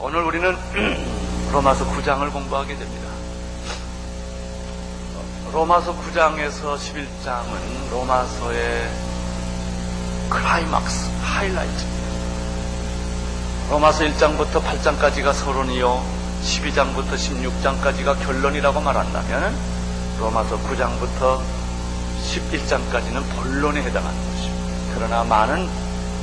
오늘 0.00 0.24
우리는 0.24 0.52
로마서 1.52 1.88
9장을 1.92 2.32
공부하게 2.32 2.76
됩니다. 2.76 3.08
로마서 5.52 5.94
9장에서 5.94 6.76
11장은 6.76 7.90
로마서의 7.92 8.90
클라이막스, 10.28 11.08
하이라이트입니다. 11.22 12.06
로마서 13.70 14.04
1장부터 14.06 14.60
8장까지가 14.60 15.32
서론이요, 15.32 16.25
12장부터 16.46 17.14
16장까지가 17.14 18.24
결론이라고 18.24 18.80
말한다면 18.80 19.54
로마서 20.20 20.58
9장부터 20.58 21.40
11장까지는 22.22 23.22
본론에 23.36 23.82
해당하는 23.82 24.16
것입니다. 24.30 24.94
그러나 24.94 25.24
많은 25.24 25.68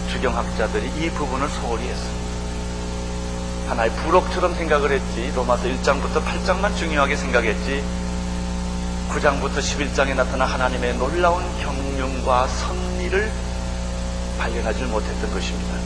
주경학자들이 0.09 0.91
이 0.97 1.09
부분을 1.11 1.49
소홀히 1.49 1.87
했습니다. 1.87 2.23
하나의 3.69 3.91
부록처럼 3.91 4.55
생각을 4.55 4.91
했지 4.91 5.31
로마서 5.35 5.65
1장부터 5.65 6.23
8장만 6.23 6.75
중요하게 6.77 7.15
생각했지 7.17 7.83
9장부터 9.09 9.57
11장에 9.57 10.15
나타난 10.15 10.47
하나님의 10.47 10.97
놀라운 10.97 11.43
경륜과 11.61 12.47
섭리를 12.47 13.31
발견하지 14.39 14.83
못했던 14.85 15.31
것입니다. 15.33 15.82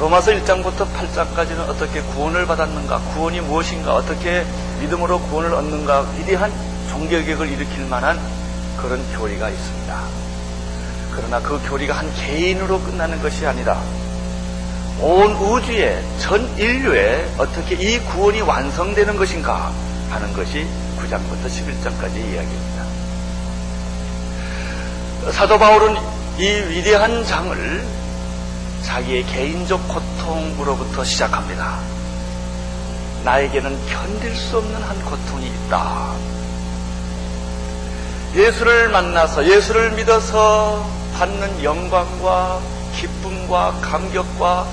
로마서 0.00 0.30
1장부터 0.30 0.88
8장까지는 0.94 1.68
어떻게 1.68 2.00
구원을 2.00 2.46
받았는가, 2.46 3.00
구원이 3.12 3.42
무엇인가, 3.42 3.96
어떻게 3.96 4.46
믿음으로 4.80 5.20
구원을 5.20 5.52
얻는가, 5.52 6.06
위대한 6.16 6.50
종교개혁을 6.88 7.46
일으킬 7.52 7.84
만한 7.84 8.18
그런 8.78 8.98
교리가 9.12 9.50
있습니다. 9.50 10.00
그러나 11.14 11.38
그 11.40 11.60
교리가 11.68 11.92
한 11.92 12.10
개인으로 12.14 12.80
끝나는 12.80 13.20
것이 13.20 13.46
아니라 13.46 13.78
온 15.00 15.32
우주에 15.32 16.02
전 16.18 16.48
인류에 16.56 17.34
어떻게 17.36 17.74
이 17.74 17.98
구원이 17.98 18.40
완성되는 18.40 19.18
것인가 19.18 19.70
하는 20.08 20.32
것이 20.32 20.66
9장부터 20.98 21.44
11장까지 21.44 22.16
이야기입니다. 22.16 22.84
사도 25.32 25.58
바울은 25.58 25.94
이 26.38 26.46
위대한 26.70 27.22
장을 27.26 27.99
자기의 28.82 29.24
개인적 29.26 29.86
고통으로부터 29.88 31.04
시작합니다. 31.04 31.78
나에게는 33.24 33.86
견딜 33.86 34.34
수 34.34 34.58
없는 34.58 34.82
한 34.82 35.04
고통이 35.04 35.46
있다. 35.46 36.12
예수를 38.34 38.88
만나서 38.88 39.46
예수를 39.46 39.92
믿어서 39.92 40.88
받는 41.18 41.62
영광과 41.62 42.60
기쁨과 42.96 43.80
감격과 43.80 44.66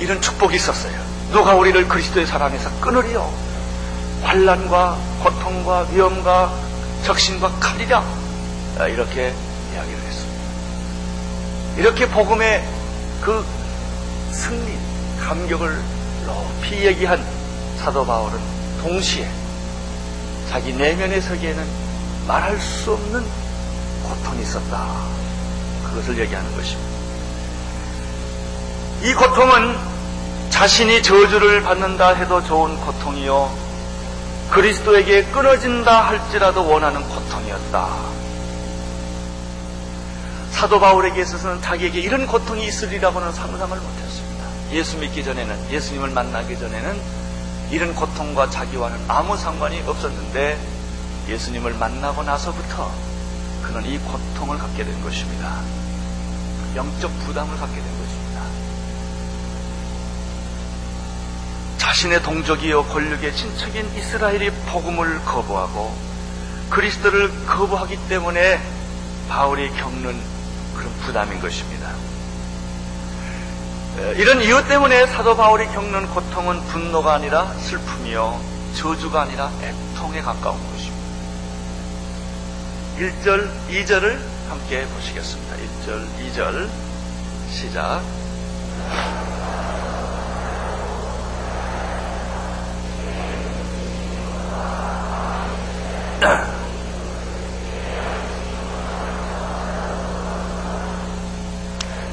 이런 0.00 0.20
축복이 0.20 0.56
있었어요. 0.56 0.92
누가 1.30 1.54
우리를 1.54 1.88
그리스도의 1.88 2.26
사랑에서 2.26 2.70
끊으리요? 2.80 3.32
환란과 4.22 4.98
고통과 5.22 5.86
위험과 5.92 6.52
적신과 7.04 7.50
칼이라 7.60 8.02
이렇게 8.88 9.32
이야기를 9.72 9.98
했습니다. 10.00 10.38
이렇게 11.76 12.08
복음의 12.08 12.77
그 13.20 13.44
승리, 14.32 14.78
감격을 15.20 15.78
높이 16.26 16.86
얘기한 16.86 17.22
사도 17.78 18.04
바울은 18.04 18.38
동시에 18.82 19.28
자기 20.48 20.72
내면의 20.72 21.20
세계에는 21.20 21.64
말할 22.26 22.58
수 22.58 22.92
없는 22.92 23.24
고통이 24.02 24.42
있었다. 24.42 24.86
그것을 25.84 26.18
얘기하는 26.18 26.56
것입니다. 26.56 26.88
이 29.02 29.14
고통은 29.14 29.76
자신이 30.50 31.02
저주를 31.02 31.62
받는다 31.62 32.14
해도 32.14 32.42
좋은 32.42 32.76
고통이요. 32.80 33.68
그리스도에게 34.50 35.24
끊어진다 35.24 36.08
할지라도 36.08 36.68
원하는 36.68 37.02
고통이었다. 37.02 37.88
사도 40.58 40.80
바울에게 40.80 41.22
있어서는 41.22 41.62
자기에게 41.62 42.00
이런 42.00 42.26
고통이 42.26 42.66
있으리라고는 42.66 43.30
상상을 43.30 43.78
못했습니다. 43.78 44.44
예수 44.72 44.98
믿기 44.98 45.22
전에는, 45.22 45.70
예수님을 45.70 46.10
만나기 46.10 46.58
전에는 46.58 47.00
이런 47.70 47.94
고통과 47.94 48.50
자기와는 48.50 48.98
아무 49.06 49.36
상관이 49.36 49.80
없었는데 49.86 50.58
예수님을 51.28 51.74
만나고 51.74 52.24
나서부터 52.24 52.90
그는 53.62 53.86
이 53.86 53.98
고통을 53.98 54.58
갖게 54.58 54.84
된 54.84 55.00
것입니다. 55.00 55.60
영적 56.74 57.16
부담을 57.20 57.56
갖게 57.56 57.76
된 57.76 57.84
것입니다. 57.84 58.42
자신의 61.76 62.20
동족이요 62.24 62.82
권력의 62.86 63.32
친척인 63.32 63.94
이스라엘이 63.96 64.50
복음을 64.66 65.24
거부하고 65.24 65.96
그리스도를 66.68 67.46
거부하기 67.46 67.96
때문에 68.08 68.60
바울이 69.28 69.70
겪는 69.76 70.37
부담인 71.08 71.40
것입니다. 71.40 71.90
이런 74.18 74.42
이유 74.42 74.62
때문에 74.68 75.06
사도 75.06 75.34
바울이 75.34 75.66
겪는 75.68 76.06
고통은 76.10 76.62
분노가 76.66 77.14
아니라 77.14 77.46
슬픔이요 77.54 78.38
저주가 78.76 79.22
아니라 79.22 79.50
애통에 79.62 80.20
가까운 80.20 80.58
것입니다. 80.70 80.98
1절, 82.98 83.48
2절을 83.70 84.18
함께 84.50 84.86
보시겠습니다. 84.86 85.56
1절, 85.56 86.06
2절 86.20 86.68
시작. 87.52 88.02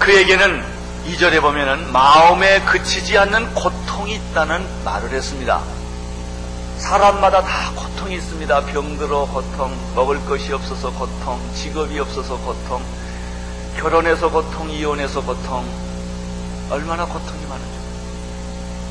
그에게는 0.06 0.64
2절에 1.08 1.42
보면은 1.42 1.92
마음에 1.92 2.62
그치지 2.62 3.18
않는 3.18 3.56
고통이 3.56 4.14
있다는 4.14 4.64
말을 4.84 5.10
했습니다. 5.10 5.62
사람마다 6.78 7.42
다 7.42 7.72
고통이 7.76 8.14
있습니다. 8.18 8.66
병들어 8.66 9.26
고통, 9.26 9.76
먹을 9.96 10.24
것이 10.26 10.54
없어서 10.54 10.92
고통, 10.92 11.40
직업이 11.56 12.00
없어서 12.00 12.38
고통, 12.38 12.84
결혼해서 13.80 14.30
고통, 14.30 14.70
이혼해서 14.70 15.24
고통, 15.24 15.66
얼마나 16.70 17.06
고통이 17.06 17.44
많은지. 17.48 17.80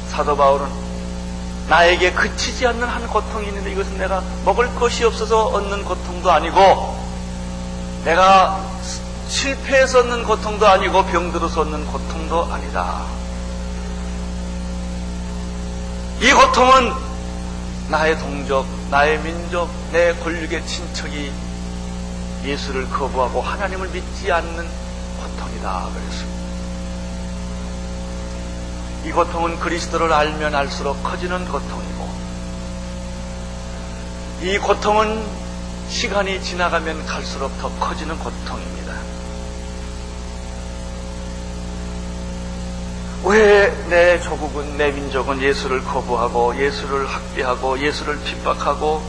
사도 0.09 0.37
바울은 0.37 0.67
나에게 1.69 2.11
그치지 2.11 2.67
않는 2.67 2.89
한 2.89 3.07
고통이 3.07 3.47
있는데 3.47 3.71
이것은 3.71 3.99
내가 3.99 4.21
먹을 4.45 4.75
것이 4.75 5.05
없어서 5.05 5.47
얻는 5.47 5.85
고통도 5.85 6.29
아니고 6.33 6.99
내가 8.05 8.74
실패해서 9.29 10.01
얻는 10.01 10.25
고통도 10.25 10.67
아니고 10.67 11.05
병들어서 11.07 11.63
얻는 11.63 11.87
고통도 11.87 12.53
아니다. 12.53 13.03
이 16.21 16.33
고통은 16.33 16.93
나의 17.89 18.19
동족, 18.19 18.67
나의 18.91 19.19
민족, 19.21 19.69
내 19.93 20.15
권력의 20.15 20.67
친척이 20.67 21.33
예수를 22.45 22.89
거부하고 22.91 23.41
하나님을 23.41 23.89
믿지 23.89 24.31
않는 24.31 24.69
고통이다. 25.21 25.89
그랬습니다. 25.95 26.35
이 29.07 29.13
고통은 29.13 29.59
그리스도를 29.59 30.13
알면 30.13 30.55
알수록 30.55 31.03
커지는 31.03 31.45
고통이고, 31.47 32.09
이 34.43 34.59
고통은 34.59 35.23
시간이 35.89 36.43
지나가면 36.43 37.05
갈수록 37.05 37.51
더 37.61 37.71
커지는 37.79 38.19
고통입니다. 38.19 38.84
왜 43.25 43.73
내 43.89 44.21
조국은, 44.21 44.77
내 44.77 44.91
민족은 44.91 45.41
예수를 45.41 45.83
거부하고, 45.85 46.57
예수를 46.61 47.07
학대하고, 47.07 47.79
예수를 47.81 48.19
핍박하고, 48.23 49.03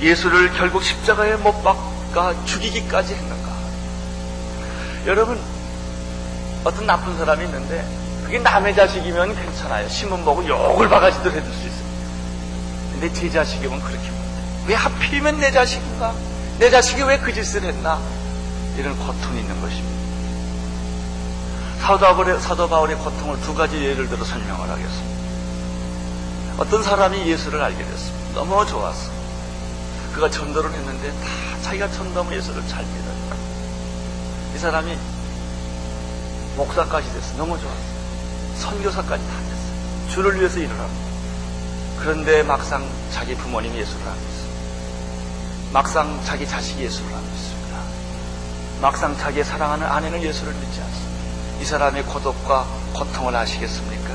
예수를 0.00 0.52
결국 0.54 0.82
십자가에 0.82 1.36
못 1.36 1.62
박아 1.62 2.34
죽이기까지 2.44 3.14
했는가? 3.14 3.50
여러분, 5.06 5.38
어떤 6.64 6.86
나쁜 6.86 7.16
사람이 7.16 7.44
있는데, 7.44 7.84
그게 8.24 8.38
남의 8.38 8.74
자식이면 8.74 9.34
괜찮아요. 9.36 9.88
신문 9.88 10.24
보고 10.24 10.46
욕을 10.46 10.88
바가지들 10.88 11.30
해줄 11.32 11.42
수 11.52 11.66
있습니다. 11.66 11.90
근데 12.92 13.12
제 13.12 13.30
자식이면 13.30 13.80
그렇게 13.80 14.08
못해. 14.08 14.20
왜 14.66 14.74
하필이면 14.74 15.38
내 15.40 15.50
자식인가? 15.50 16.12
내 16.58 16.70
자식이 16.70 17.02
왜 17.02 17.18
그 17.18 17.32
짓을 17.32 17.62
했나? 17.62 17.98
이런 18.76 18.96
고통이 18.98 19.40
있는 19.40 19.60
것입니다. 19.60 20.00
사도 21.80 21.98
바울의, 21.98 22.40
사도 22.40 22.68
바울의 22.68 22.96
고통을 22.96 23.40
두 23.40 23.54
가지 23.54 23.82
예를 23.82 24.08
들어 24.08 24.24
설명을 24.24 24.70
하겠습니다. 24.70 25.20
어떤 26.58 26.82
사람이 26.82 27.26
예수를 27.26 27.60
알게 27.60 27.84
됐습니다. 27.84 28.34
너무 28.34 28.64
좋았어. 28.66 29.10
그가 30.14 30.30
전도를 30.30 30.70
했는데 30.70 31.10
다 31.10 31.26
자기가 31.62 31.90
전도하면 31.90 32.34
예수를 32.34 32.62
잘 32.68 32.84
믿어요. 32.84 33.10
이 34.54 34.58
사람이 34.58 34.96
목사까지 36.56 37.12
됐어. 37.12 37.36
너무 37.36 37.58
좋았어. 37.58 37.80
선교사까지 38.58 39.24
다 39.24 39.32
됐어. 39.38 40.14
주를 40.14 40.38
위해서 40.38 40.58
일을 40.58 40.70
합니다. 40.70 41.10
그런데 41.98 42.42
막상 42.42 42.86
자기 43.12 43.34
부모님 43.34 43.74
예수를 43.74 44.06
안 44.06 44.14
믿습니다. 44.14 44.60
막상 45.72 46.20
자기 46.24 46.46
자식이 46.46 46.82
예수를 46.82 47.12
안 47.14 47.22
믿습니다. 47.22 47.78
막상 48.82 49.16
자기의 49.16 49.44
사랑하는 49.44 49.86
아내는 49.86 50.22
예수를 50.22 50.52
믿지 50.52 50.80
않습니다. 50.80 51.09
이 51.60 51.64
사람의 51.64 52.04
고독과 52.04 52.66
고통을 52.94 53.36
아시겠습니까? 53.36 54.10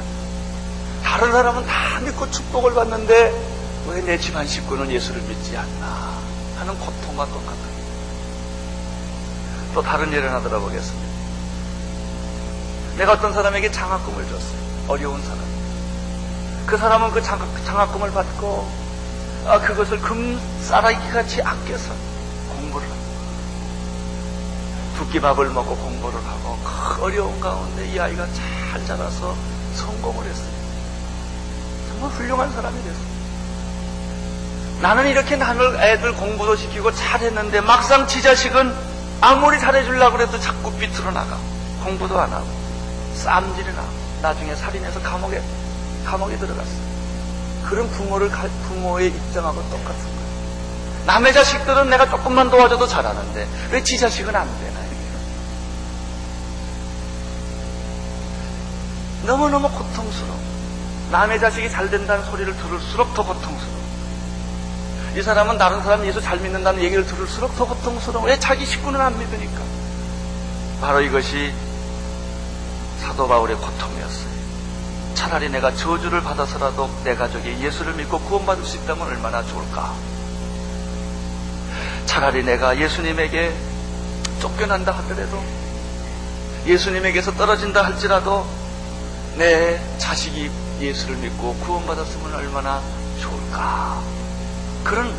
다른 1.04 1.32
사람은 1.32 1.66
다 1.66 2.00
믿고 2.02 2.30
축복을 2.32 2.74
받는데 2.74 3.54
왜 3.88 4.02
내 4.02 4.18
집안 4.18 4.48
식구는 4.48 4.90
예수를 4.92 5.22
믿지 5.22 5.56
않나 5.56 6.16
하는 6.58 6.78
고통과 6.80 7.26
똑같은 7.26 7.66
또 9.76 9.82
다른 9.82 10.12
예를 10.12 10.30
하나 10.30 10.42
들어보겠습니다. 10.42 11.06
내가 12.98 13.12
어떤 13.14 13.34
사람에게 13.34 13.70
장학금을 13.72 14.24
줬어요. 14.24 14.58
어려운 14.88 15.22
사람. 15.22 15.40
그 16.66 16.78
사람은 16.78 17.12
그 17.12 17.22
장학, 17.22 17.48
장학금을 17.66 18.12
받고 18.12 18.68
아, 19.46 19.60
그것을 19.60 20.00
금 20.02 20.40
쌀아기 20.64 20.98
같이 21.12 21.42
아껴서. 21.44 21.94
두 24.98 25.08
끼밥을 25.10 25.50
먹고 25.50 25.76
공부를 25.76 26.20
하고 26.26 26.58
그 26.64 27.04
어려운 27.04 27.40
가운데 27.40 27.88
이 27.88 28.00
아이가 28.00 28.26
잘 28.72 28.86
자라서 28.86 29.36
성공을 29.76 30.26
했어요. 30.26 30.56
정말 31.90 32.10
훌륭한 32.12 32.52
사람이 32.54 32.78
됐어요. 32.84 33.16
나는 34.82 35.08
이렇게 35.08 35.36
남을 35.36 35.82
애들 35.82 36.14
공부도 36.16 36.56
시키고 36.56 36.94
잘했는데 36.94 37.62
막상 37.62 38.08
지 38.08 38.22
자식은 38.22 38.74
아무리 39.22 39.60
잘해주려고 39.60 40.20
해도 40.22 40.40
자꾸 40.40 40.72
삐뚤어 40.74 41.12
나가 41.12 41.38
공부도 41.84 42.20
안 42.20 42.32
하고 42.32 42.46
쌈질이 43.16 43.74
나고 43.74 43.88
나중에 44.22 44.56
살인해서 44.56 45.02
감옥에 45.02 45.42
감옥에 46.06 46.38
들어갔어요. 46.38 46.86
그런 47.70 47.90
부모를 47.92 48.30
부모의 48.30 49.08
입장하고 49.08 49.62
똑같은 49.70 49.86
거예요. 50.04 51.06
남의 51.06 51.34
자식들은 51.34 51.90
내가 51.90 52.10
조금만 52.10 52.50
도와줘도 52.50 52.88
잘하는데 52.88 53.48
왜 53.72 53.84
지 53.84 53.98
자식은 53.98 54.36
안되나? 54.36 54.76
너무너무 59.26 59.70
고통스러워. 59.70 60.40
남의 61.12 61.40
자식이 61.40 61.70
잘 61.70 61.90
된다는 61.90 62.24
소리를 62.26 62.56
들을수록 62.58 63.14
더 63.14 63.26
고통스러워. 63.26 63.76
이 65.16 65.22
사람은 65.22 65.58
다른 65.58 65.82
사람 65.82 66.06
예수 66.06 66.22
잘 66.22 66.40
믿는다는 66.40 66.82
얘기를 66.82 67.06
들을수록 67.06 67.56
더 67.56 67.66
고통스러워. 67.66 68.26
왜 68.26 68.38
자기 68.38 68.66
식구는 68.66 69.00
안 69.00 69.18
믿으니까? 69.18 69.62
바로 70.82 71.02
이것이 71.02 71.54
사도 73.00 73.28
바울의 73.28 73.56
고통이었어요. 73.56 74.36
차라리 75.14 75.50
내가 75.50 75.74
저주를 75.74 76.22
받아서라도 76.22 76.90
내 77.06 77.16
가족이 77.16 77.64
예수를 77.64 77.94
믿고 77.94 78.20
구원받을 78.20 78.66
수 78.66 78.76
있다면 78.78 79.08
얼마나 79.08 79.42
좋을까? 79.44 79.94
차라리 82.06 82.44
내가 82.44 82.78
예수님에게 82.78 83.56
쫓겨난다 84.42 84.92
하더라도 84.92 85.42
예수님에게서 86.66 87.34
떨어진다 87.36 87.86
할지라도 87.86 88.46
내 89.38 89.80
자식이 89.98 90.50
예수를 90.80 91.18
믿고 91.18 91.56
구원받았으면 91.56 92.34
얼마나 92.36 92.82
좋을까? 93.22 94.02
그런 94.84 95.14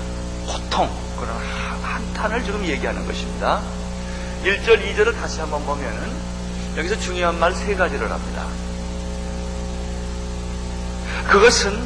고통, 0.47 0.89
그런 1.19 1.37
한탄을 1.83 2.45
지금 2.45 2.65
얘기하는 2.65 3.07
것입니다. 3.07 3.61
1절, 4.45 4.83
2절을 4.95 5.15
다시 5.17 5.41
한번 5.41 5.65
보면은 5.65 6.13
여기서 6.77 6.99
중요한 7.01 7.39
말 7.39 7.55
세 7.55 7.75
가지를 7.75 8.11
합니다. 8.11 8.45
그것은 11.29 11.77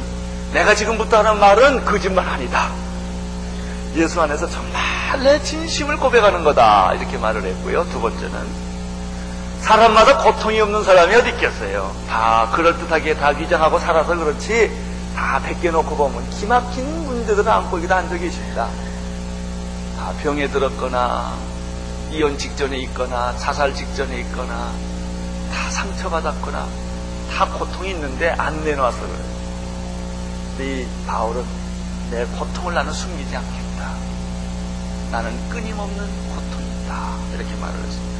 내가 0.53 0.75
지금부터 0.75 1.19
하는 1.19 1.39
말은 1.39 1.85
거짓말 1.85 2.27
아니다. 2.27 2.69
예수 3.95 4.21
안에서 4.21 4.49
정말 4.49 4.81
내 5.23 5.41
진심을 5.41 5.97
고백하는 5.97 6.43
거다. 6.43 6.93
이렇게 6.93 7.17
말을 7.17 7.43
했고요. 7.43 7.85
두 7.91 7.99
번째는 7.99 8.70
사람마다 9.61 10.17
고통이 10.17 10.59
없는 10.59 10.83
사람이 10.83 11.15
어디 11.15 11.29
있겠어요? 11.29 11.95
다 12.09 12.49
그럴듯하게 12.53 13.15
다 13.15 13.29
위장하고 13.29 13.79
살아서 13.79 14.15
그렇지 14.15 14.71
다 15.15 15.39
벗겨놓고 15.39 15.95
보면 15.95 16.29
기막힌 16.31 17.05
문제들을 17.05 17.49
안고 17.49 17.77
여기다 17.77 17.97
앉아 17.97 18.17
계십니다. 18.17 18.67
다 19.97 20.11
병에 20.21 20.47
들었거나 20.49 21.33
이혼 22.11 22.37
직전에 22.37 22.77
있거나 22.79 23.35
자살 23.37 23.73
직전에 23.73 24.19
있거나 24.21 24.71
다 25.53 25.69
상처받았거나 25.69 26.67
다 27.31 27.45
고통이 27.45 27.91
있는데 27.91 28.31
안 28.37 28.63
내놔서 28.63 28.97
그래요. 28.99 29.31
이 30.59 30.87
바울은 31.07 31.43
내 32.11 32.25
고통을 32.25 32.73
나는 32.73 32.91
숨기지 32.91 33.35
않겠다. 33.35 33.93
나는 35.11 35.49
끊임없는 35.49 35.97
고통이 35.97 36.83
있다. 36.83 37.15
이렇게 37.35 37.55
말을 37.55 37.79
했습니다. 37.79 38.10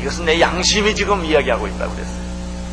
이것은 0.00 0.24
내 0.24 0.40
양심이 0.40 0.94
지금 0.94 1.24
이야기하고 1.24 1.66
있다고 1.66 1.94
그랬어요. 1.94 2.20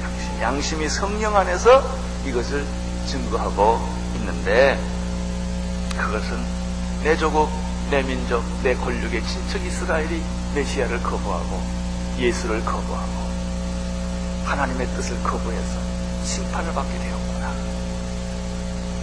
양심, 0.02 0.42
양심이 0.42 0.90
성령 0.90 1.36
안에서 1.36 1.84
이것을 2.26 2.66
증거하고 3.08 3.80
있는데 4.16 4.80
그것은 5.98 6.38
내 7.04 7.18
조국, 7.18 7.50
내 7.92 8.02
민족, 8.04 8.44
내 8.64 8.74
권력의 8.76 9.24
친척 9.26 9.64
이스라엘이 9.66 10.22
메시아를 10.56 11.04
거부하고 11.04 11.62
예수를 12.18 12.64
거부하고 12.64 13.28
하나님의 14.46 14.88
뜻을 14.88 15.22
거부해서 15.24 15.80
심판을 16.24 16.74
받게 16.74 16.98
되었구나. 16.98 17.54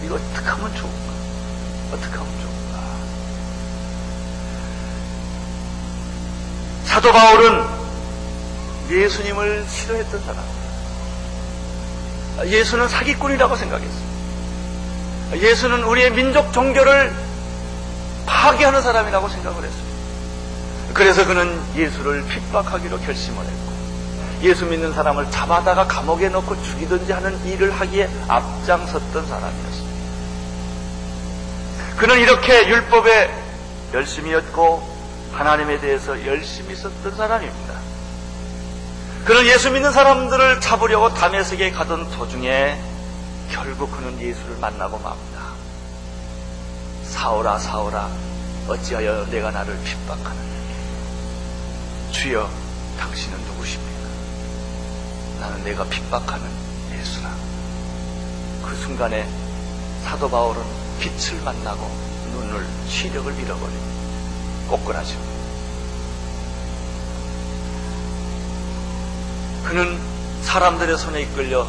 이거 0.03 0.15
어떻게 0.15 0.47
하면 0.47 0.75
좋은가? 0.75 1.13
어떻게 1.91 2.17
하면 2.17 2.27
좋은가? 2.41 2.79
사도 6.85 7.11
바울은 7.11 7.84
예수님을 8.89 9.65
싫어했던 9.67 10.21
사람입니다. 10.21 10.65
예수는 12.47 12.87
사기꾼이라고 12.87 13.55
생각했습니다. 13.55 14.15
예수는 15.37 15.83
우리의 15.83 16.11
민족 16.11 16.51
종교를 16.53 17.13
파괴하는 18.25 18.81
사람이라고 18.81 19.29
생각을 19.29 19.63
했습니다. 19.63 19.95
그래서 20.93 21.25
그는 21.25 21.59
예수를 21.75 22.25
핍박하기로 22.25 22.99
결심을 22.99 23.43
했고 23.43 23.65
예수 24.43 24.65
믿는 24.65 24.93
사람을 24.93 25.31
잡아다가 25.31 25.87
감옥에 25.87 26.29
넣고 26.29 26.61
죽이든지 26.61 27.11
하는 27.11 27.45
일을 27.45 27.71
하기에 27.71 28.09
앞장섰던 28.27 29.27
사람이었습니다. 29.27 29.95
그는 31.97 32.19
이렇게 32.19 32.67
율법에 32.67 33.33
열심히였고 33.93 34.95
하나님에 35.33 35.79
대해서 35.79 36.25
열심히 36.25 36.75
썼던 36.75 37.15
사람입니다. 37.15 37.73
그는 39.25 39.47
예수 39.47 39.71
믿는 39.71 39.91
사람들을 39.91 40.61
잡으려고 40.61 41.11
담에색에 41.11 41.71
가던 41.71 42.11
도중에 42.11 42.79
결국 43.51 43.91
그는 43.91 44.21
예수를 44.21 44.57
만나고 44.57 44.99
맙니다. 44.99 45.41
사오라 47.05 47.57
사오라 47.57 48.07
어찌하여 48.67 49.25
내가 49.31 49.49
나를 49.49 49.75
핍박하느냐 49.83 50.45
주여 52.11 52.47
당신은 52.99 53.37
누구십니까? 53.45 54.09
나는 55.39 55.63
내가 55.63 55.83
핍박하는 55.85 56.47
예수라. 56.93 57.29
그 58.63 58.75
순간에 58.75 59.27
사도 60.03 60.29
바울은 60.29 60.61
빛을 60.99 61.41
만나고 61.43 61.83
눈을 62.31 62.63
시력을 62.87 63.33
잃어버립니다. 63.39 64.69
꼬꾸라집니다. 64.69 65.34
그는 69.65 69.99
사람들의 70.43 70.95
손에 70.97 71.21
이끌려 71.21 71.67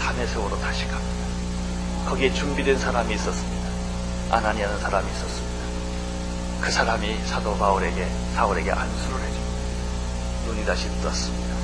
담에색으로 0.00 0.58
다시 0.60 0.86
갑니다. 0.88 1.14
거기에 2.08 2.32
준비된 2.32 2.78
사람이 2.78 3.14
있었습니다. 3.14 3.68
아나니아는 4.30 4.80
사람이 4.80 5.06
있었습니다. 5.10 5.54
그 6.62 6.70
사람이 6.70 7.18
사도 7.26 7.56
바울에게 7.58 8.08
사울에게 8.34 8.72
안수를 8.72 9.18
해줍니다. 9.18 9.44
눈이 10.46 10.64
다시 10.64 10.88
떴습니다. 11.02 11.54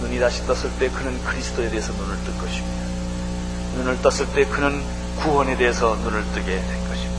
눈이 0.00 0.18
다시 0.18 0.46
떴을 0.46 0.70
때 0.78 0.88
그는 0.88 1.22
그리스도에 1.22 1.68
대해서 1.68 1.92
눈을 1.92 2.16
뜰 2.24 2.38
것입니다. 2.38 2.84
눈을 3.76 4.00
떴을 4.00 4.32
때 4.32 4.46
그는 4.46 4.82
구원에 5.20 5.56
대해서 5.56 5.96
눈을 5.96 6.24
뜨게 6.32 6.46
된 6.46 6.88
것입니다. 6.88 7.18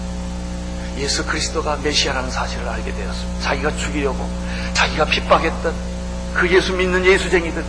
예수 0.97 1.23
그리스도가 1.25 1.77
메시아라는 1.77 2.31
사실을 2.31 2.67
알게 2.67 2.93
되었습니다. 2.93 3.41
자기가 3.41 3.75
죽이려고 3.77 4.27
자기가 4.73 5.05
핍박했던 5.05 5.99
그 6.33 6.50
예수 6.50 6.74
믿는 6.74 7.05
예수쟁이들 7.05 7.63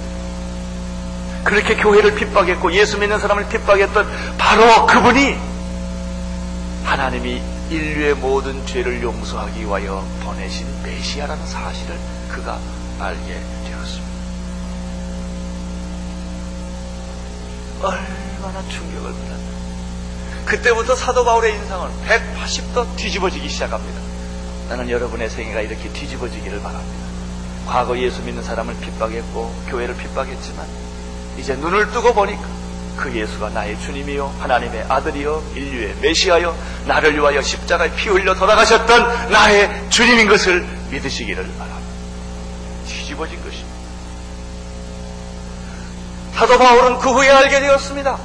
그렇게 1.44 1.74
교회를 1.76 2.14
핍박했고 2.14 2.72
예수 2.72 2.98
믿는 2.98 3.18
사람을 3.18 3.48
핍박했던 3.48 4.36
바로 4.38 4.86
그분이 4.86 5.36
하나님이 6.84 7.42
인류의 7.70 8.14
모든 8.16 8.66
죄를 8.66 9.02
용서하기 9.02 9.60
위하여 9.60 10.04
보내신 10.24 10.66
메시아라는 10.82 11.46
사실을 11.46 11.96
그가 12.28 12.58
알게 12.98 13.40
되었습니다. 13.64 14.10
얼마나 17.82 18.68
충격을 18.68 19.12
받았나. 19.12 19.40
그때부터 20.44 20.96
사도 20.96 21.24
바울의 21.24 21.54
인상은 21.54 21.88
180도 22.06 22.96
뒤집어지기 22.96 23.48
시작합니다. 23.48 24.00
나는 24.68 24.90
여러분의 24.90 25.30
생애가 25.30 25.60
이렇게 25.60 25.88
뒤집어지기를 25.90 26.60
바랍니다. 26.60 27.09
과거 27.66 27.96
예수 27.98 28.22
믿는 28.22 28.42
사람을 28.42 28.74
핍박했고 28.76 29.54
교회를 29.68 29.96
핍박했지만 29.96 30.66
이제 31.38 31.54
눈을 31.54 31.90
뜨고 31.90 32.12
보니까 32.14 32.42
그 32.96 33.14
예수가 33.14 33.50
나의 33.50 33.80
주님이요 33.80 34.34
하나님의 34.40 34.84
아들이요 34.88 35.42
인류의 35.54 35.96
메시아요 36.02 36.54
나를 36.86 37.14
위하여 37.16 37.40
십자가에 37.40 37.94
피 37.94 38.10
흘려 38.10 38.34
돌아가셨던 38.34 39.30
나의 39.30 39.86
주님인 39.90 40.28
것을 40.28 40.66
믿으시기를 40.90 41.42
바랍니다. 41.58 41.80
뒤집어진 42.86 43.42
것입니다. 43.42 43.70
사도 46.34 46.58
바울은 46.58 46.98
그 46.98 47.10
후에 47.10 47.30
알게 47.30 47.60
되었습니다. 47.60 48.18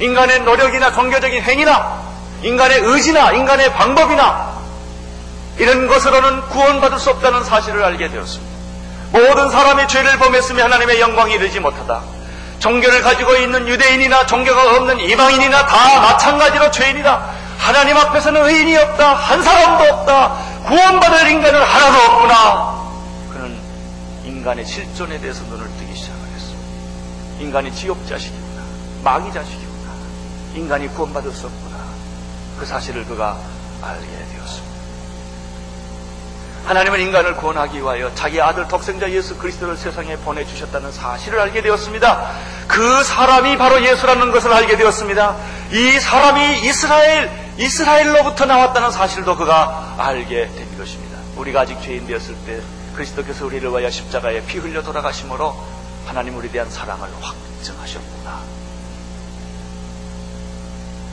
인간의 0.00 0.40
노력이나 0.42 0.92
종교적인 0.92 1.42
행위나 1.42 2.02
인간의 2.42 2.80
의지나 2.80 3.32
인간의 3.32 3.72
방법이나 3.72 4.56
이런 5.58 5.88
것으로는 5.88 6.42
구원받을 6.48 6.98
수 6.98 7.10
없다는 7.10 7.44
사실을 7.44 7.82
알게 7.82 8.08
되었습니다. 8.08 8.55
모든 9.10 9.50
사람이 9.50 9.88
죄를 9.88 10.18
범했으며 10.18 10.64
하나님의 10.64 11.00
영광이 11.00 11.34
이르지 11.34 11.60
못하다. 11.60 12.02
종교를 12.58 13.02
가지고 13.02 13.34
있는 13.36 13.68
유대인이나 13.68 14.26
종교가 14.26 14.76
없는 14.76 15.00
이방인이나 15.00 15.66
다 15.66 16.00
마찬가지로 16.00 16.70
죄인이다. 16.70 17.22
하나님 17.58 17.96
앞에서는 17.96 18.44
의인이 18.44 18.76
없다. 18.76 19.14
한 19.14 19.42
사람도 19.42 19.94
없다. 19.94 20.36
구원받을 20.66 21.30
인간은 21.30 21.62
하나도 21.62 21.98
없구나. 22.12 22.86
그는 23.32 23.58
인간의 24.24 24.64
실존에 24.66 25.20
대해서 25.20 25.42
눈을 25.44 25.66
뜨기 25.78 25.94
시작을 25.94 26.20
했습니다. 26.34 27.42
인간이 27.42 27.74
지옥 27.74 28.06
자식이구나. 28.08 28.62
마귀 29.04 29.32
자식이구나. 29.32 29.92
인간이 30.54 30.88
구원받을 30.88 31.30
수 31.32 31.46
없구나. 31.46 31.76
그 32.58 32.66
사실을 32.66 33.04
그가 33.04 33.36
알게. 33.82 34.25
하나님은 36.66 37.00
인간을 37.00 37.36
구원하기 37.36 37.78
위하여 37.78 38.12
자기 38.16 38.40
아들 38.40 38.66
독생자 38.66 39.08
예수 39.12 39.36
그리스도를 39.38 39.76
세상에 39.76 40.16
보내주셨다는 40.16 40.90
사실을 40.90 41.38
알게 41.38 41.62
되었습니다. 41.62 42.30
그 42.66 43.04
사람이 43.04 43.56
바로 43.56 43.80
예수라는 43.84 44.32
것을 44.32 44.52
알게 44.52 44.76
되었습니다. 44.76 45.36
이 45.70 46.00
사람이 46.00 46.66
이스라엘, 46.66 47.30
이스라엘로부터 47.56 48.46
나왔다는 48.46 48.90
사실도 48.90 49.36
그가 49.36 49.94
알게 49.96 50.48
된 50.48 50.78
것입니다. 50.78 51.18
우리가 51.36 51.60
아직 51.60 51.80
죄인 51.80 52.04
되었을 52.04 52.34
때 52.44 52.60
그리스도께서 52.94 53.46
우리를 53.46 53.70
위하여 53.70 53.88
십자가에 53.88 54.42
피 54.46 54.58
흘려 54.58 54.82
돌아가심으로 54.82 55.54
하나님 56.04 56.36
우리에 56.36 56.50
대한 56.50 56.68
사랑을 56.68 57.08
확증하셨구나. 57.20 58.55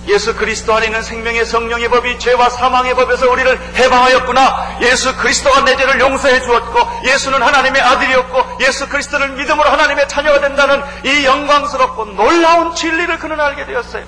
예수 0.07 0.35
그리스도 0.35 0.73
안에 0.73 0.87
있는 0.87 1.01
생명의 1.01 1.45
성령의 1.45 1.89
법이 1.89 2.19
죄와 2.19 2.49
사망의 2.49 2.93
법에서 2.95 3.29
우리를 3.29 3.75
해방하였구나. 3.75 4.79
예수 4.81 5.15
그리스도가 5.15 5.61
내 5.61 5.75
죄를 5.77 5.99
용서해 5.99 6.41
주었고, 6.41 7.07
예수는 7.07 7.41
하나님의 7.41 7.81
아들이었고, 7.81 8.63
예수 8.65 8.89
그리스도를 8.89 9.29
믿음으로 9.29 9.69
하나님의 9.69 10.07
자녀가 10.09 10.41
된다는 10.41 10.83
이 11.05 11.25
영광스럽고 11.25 12.05
놀라운 12.05 12.75
진리를 12.75 13.17
그는 13.19 13.39
알게 13.39 13.65
되었어요. 13.65 14.03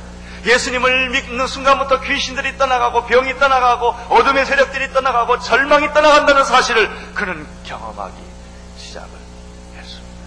예수님을 0.45 1.09
믿는 1.09 1.47
순간부터 1.47 2.01
귀신들이 2.01 2.57
떠나가고, 2.57 3.05
병이 3.05 3.39
떠나가고, 3.39 3.95
어둠의 4.09 4.45
세력들이 4.45 4.91
떠나가고, 4.93 5.39
절망이 5.39 5.93
떠나간다는 5.93 6.43
사실을 6.43 6.89
그는 7.15 7.47
경험하기 7.65 8.13
시작을 8.77 9.09
했습니다. 9.77 10.25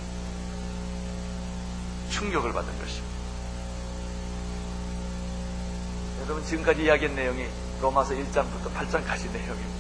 충격을 2.11 2.53
받은 2.53 2.67
것입니다. 2.81 3.08
여러분 6.29 6.45
지금까지 6.45 6.83
이야기한 6.83 7.17
내용이 7.17 7.47
로마서 7.81 8.13
1장부터 8.13 8.71
8장까지 8.77 9.33
내용입니다. 9.33 9.79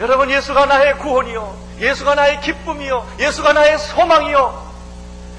여러분 0.00 0.30
예수가 0.30 0.66
나의 0.66 0.98
구원이요. 0.98 1.56
예수가 1.80 2.14
나의 2.14 2.42
기쁨이요. 2.42 3.16
예수가 3.18 3.54
나의 3.54 3.78
소망이요. 3.78 4.74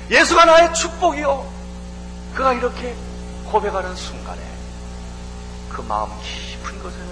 예수가 0.10 0.44
나의 0.44 0.74
축복이요. 0.74 1.48
그가 2.34 2.53
이렇게 2.53 2.96
고백하는 3.46 3.96
순간에 3.96 4.41
그 5.70 5.82
마음 5.82 6.10
깊은 6.24 6.82
곳에는 6.82 7.08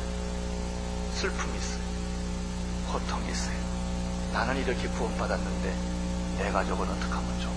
슬픔이 1.14 1.56
있어요. 1.60 1.82
고통이 2.92 3.32
있어요. 3.32 3.56
나는 4.34 4.58
이렇게 4.58 4.88
구원받았는데 4.88 5.76
내 6.40 6.52
가족은 6.52 6.90
어떻게 6.90 7.14
하면 7.14 7.40
좋을까? 7.40 7.56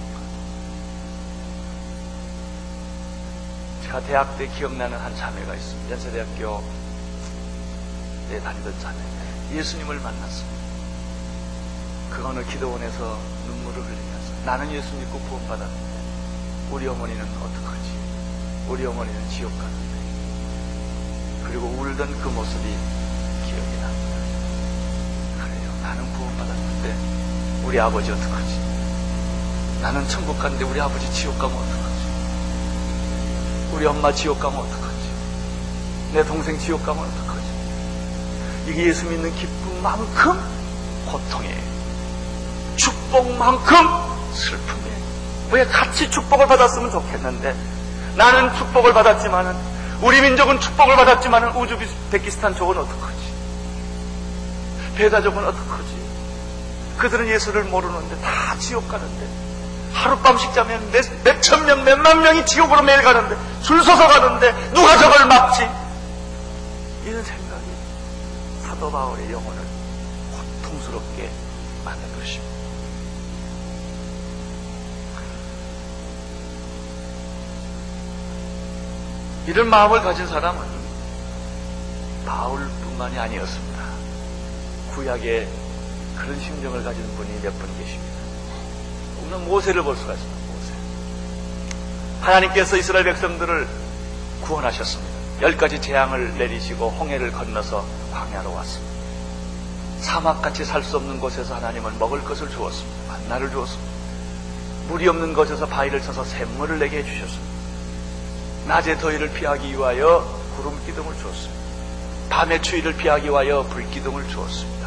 제가 3.89 4.01
대학 4.01 4.37
때 4.37 4.47
기억나는 4.49 4.99
한 4.99 5.17
자매가 5.17 5.55
있습니다. 5.55 5.91
연세대학교 5.93 6.63
때 8.29 8.39
다니던 8.39 8.81
자매인데 8.81 9.57
예수님을 9.57 9.97
만났습니다. 10.01 10.59
그 12.11 12.27
어느 12.27 12.45
기도원에서 12.45 13.19
눈물을 13.47 13.83
흘리면서 13.83 14.45
나는 14.45 14.71
예수 14.73 14.95
믿고 14.95 15.19
구원받았는데 15.21 16.01
우리 16.71 16.87
어머니는 16.87 17.25
어떡하지? 17.25 18.69
우리 18.69 18.85
어머니는 18.85 19.31
지옥 19.31 19.51
가는데 19.57 19.99
그리고 21.47 21.69
울던 21.69 22.21
그 22.21 22.29
모습이 22.29 22.65
기억이 23.47 23.81
납니다. 23.81 24.17
그래요. 25.45 25.73
나는 25.83 26.13
구원받았는데 26.13 27.65
우리 27.65 27.81
아버지 27.81 28.11
어떡하지? 28.11 29.81
나는 29.81 30.07
천국 30.09 30.39
가는데 30.39 30.65
우리 30.65 30.79
아버지 30.79 31.11
지옥 31.11 31.39
가면 31.39 31.57
어떡하지? 31.57 31.78
우리 33.79 33.87
엄마 33.87 34.13
지옥 34.13 34.41
가면 34.41 34.59
어떡하지? 34.59 36.13
내 36.13 36.25
동생 36.25 36.59
지옥 36.59 36.85
가면 36.85 37.01
어떡하지? 37.01 37.47
이게 38.67 38.87
예수 38.89 39.07
믿는 39.07 39.33
기쁨만큼 39.37 40.37
고통이에요. 41.07 41.63
축복만큼 42.75 43.77
슬픔이에요. 44.35 44.99
왜 45.53 45.65
같이 45.67 46.11
축복을 46.11 46.49
받았으면 46.49 46.91
좋겠는데 46.91 47.55
나는 48.17 48.53
축복을 48.57 48.93
받았지만은 48.93 49.55
우리 50.03 50.23
민족은 50.23 50.59
축복을 50.59 50.97
받았지만은 50.97 51.55
우즈베키스탄 51.55 52.57
족은 52.57 52.79
어떡하지? 52.79 53.19
배다족은 54.97 55.47
어떡하지? 55.47 55.99
그들은 56.99 57.29
예수를 57.29 57.63
모르는데 57.63 58.21
다 58.23 58.57
지옥 58.59 58.89
가는데 58.89 59.48
하룻밤씩 59.93 60.55
자면 60.55 60.91
몇, 60.93 61.05
몇천 61.25 61.67
명, 61.67 61.85
몇만 61.85 62.23
명이 62.23 62.47
지옥으로 62.47 62.83
매일 62.83 63.03
가는데, 63.03 63.37
줄 63.63 63.83
서서 63.83 64.07
가는데, 64.07 64.53
누가 64.73 64.97
저걸 64.97 65.27
막지? 65.27 65.63
이런 67.05 67.23
생각이 67.25 67.65
사도 68.67 68.91
바울의 68.91 69.33
영혼을 69.33 69.63
고통스럽게 70.63 71.31
만든 71.85 72.03
것입니다. 72.19 72.49
이런 79.47 79.71
마음을 79.71 80.03
가진 80.03 80.27
사람은 80.27 80.61
바울뿐만이 82.27 83.19
아니었습니다. 83.19 83.79
구약에 84.95 85.49
그런 86.17 86.39
심정을 86.41 86.85
가진 86.85 87.03
분이 87.17 87.41
몇 87.43 87.53
분 87.55 87.79
계십니다. 87.79 88.08
우리는 89.29 89.47
모세를 89.47 89.83
볼 89.83 89.95
수가 89.95 90.15
있습니다. 90.15 90.39
모세. 90.53 90.73
하나님께서 92.23 92.77
이스라엘 92.79 93.05
백성들을 93.05 93.69
구원하셨습니다. 94.41 95.19
열 95.43 95.57
가지 95.57 95.81
재앙을 95.81 96.37
내리시고 96.39 96.89
홍해를 96.91 97.31
건너서 97.33 97.85
광야로 98.13 98.55
왔습니다. 98.55 98.89
사막같이 100.01 100.65
살 100.65 100.83
수 100.83 100.97
없는 100.97 101.21
곳에서 101.21 101.55
하나님은 101.57 101.99
먹을 101.99 102.25
것을 102.25 102.49
주었습니다. 102.49 103.13
만나를 103.13 103.51
주었습니다. 103.51 103.93
물이 104.89 105.07
없는 105.09 105.35
곳에서 105.35 105.67
바위를 105.67 106.01
쳐서 106.01 106.25
샘물을 106.25 106.79
내게 106.79 106.99
해주셨습니다. 106.99 107.59
낮의 108.67 108.99
더위를 108.99 109.31
피하기 109.33 109.73
위하여 109.73 110.27
구름 110.57 110.75
기둥을 110.87 111.15
주었습니다. 111.19 111.59
밤의 112.31 112.63
추위를 112.63 112.97
피하기 112.97 113.29
위하여 113.29 113.63
불 113.65 113.89
기둥을 113.91 114.27
주었습니다. 114.29 114.78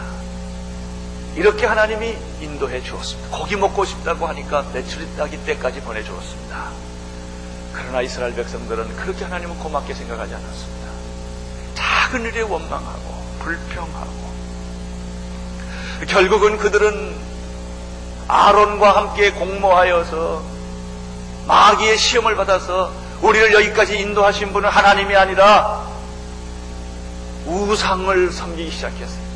이렇게 1.35 1.65
하나님이 1.65 2.17
인도해 2.41 2.81
주었습니다. 2.83 3.37
고기 3.37 3.55
먹고 3.55 3.85
싶다고 3.85 4.27
하니까 4.27 4.65
메추리 4.73 5.15
따기 5.15 5.43
때까지 5.45 5.81
보내주었습니다. 5.81 6.69
그러나 7.73 8.01
이스라엘 8.01 8.35
백성들은 8.35 8.95
그렇게 8.97 9.23
하나님을 9.23 9.55
고맙게 9.57 9.93
생각하지 9.93 10.35
않았습니다. 10.35 10.91
작은 11.75 12.25
일에 12.25 12.41
원망하고 12.41 13.23
불평하고 13.39 14.31
결국은 16.07 16.57
그들은 16.57 17.15
아론과 18.27 18.95
함께 18.95 19.31
공모하여서 19.31 20.43
마귀의 21.47 21.97
시험을 21.97 22.35
받아서 22.35 22.91
우리를 23.21 23.53
여기까지 23.53 23.97
인도하신 23.99 24.51
분은 24.51 24.69
하나님이 24.69 25.15
아니라 25.15 25.87
우상을 27.45 28.31
섬기기 28.31 28.71
시작했어요. 28.71 29.30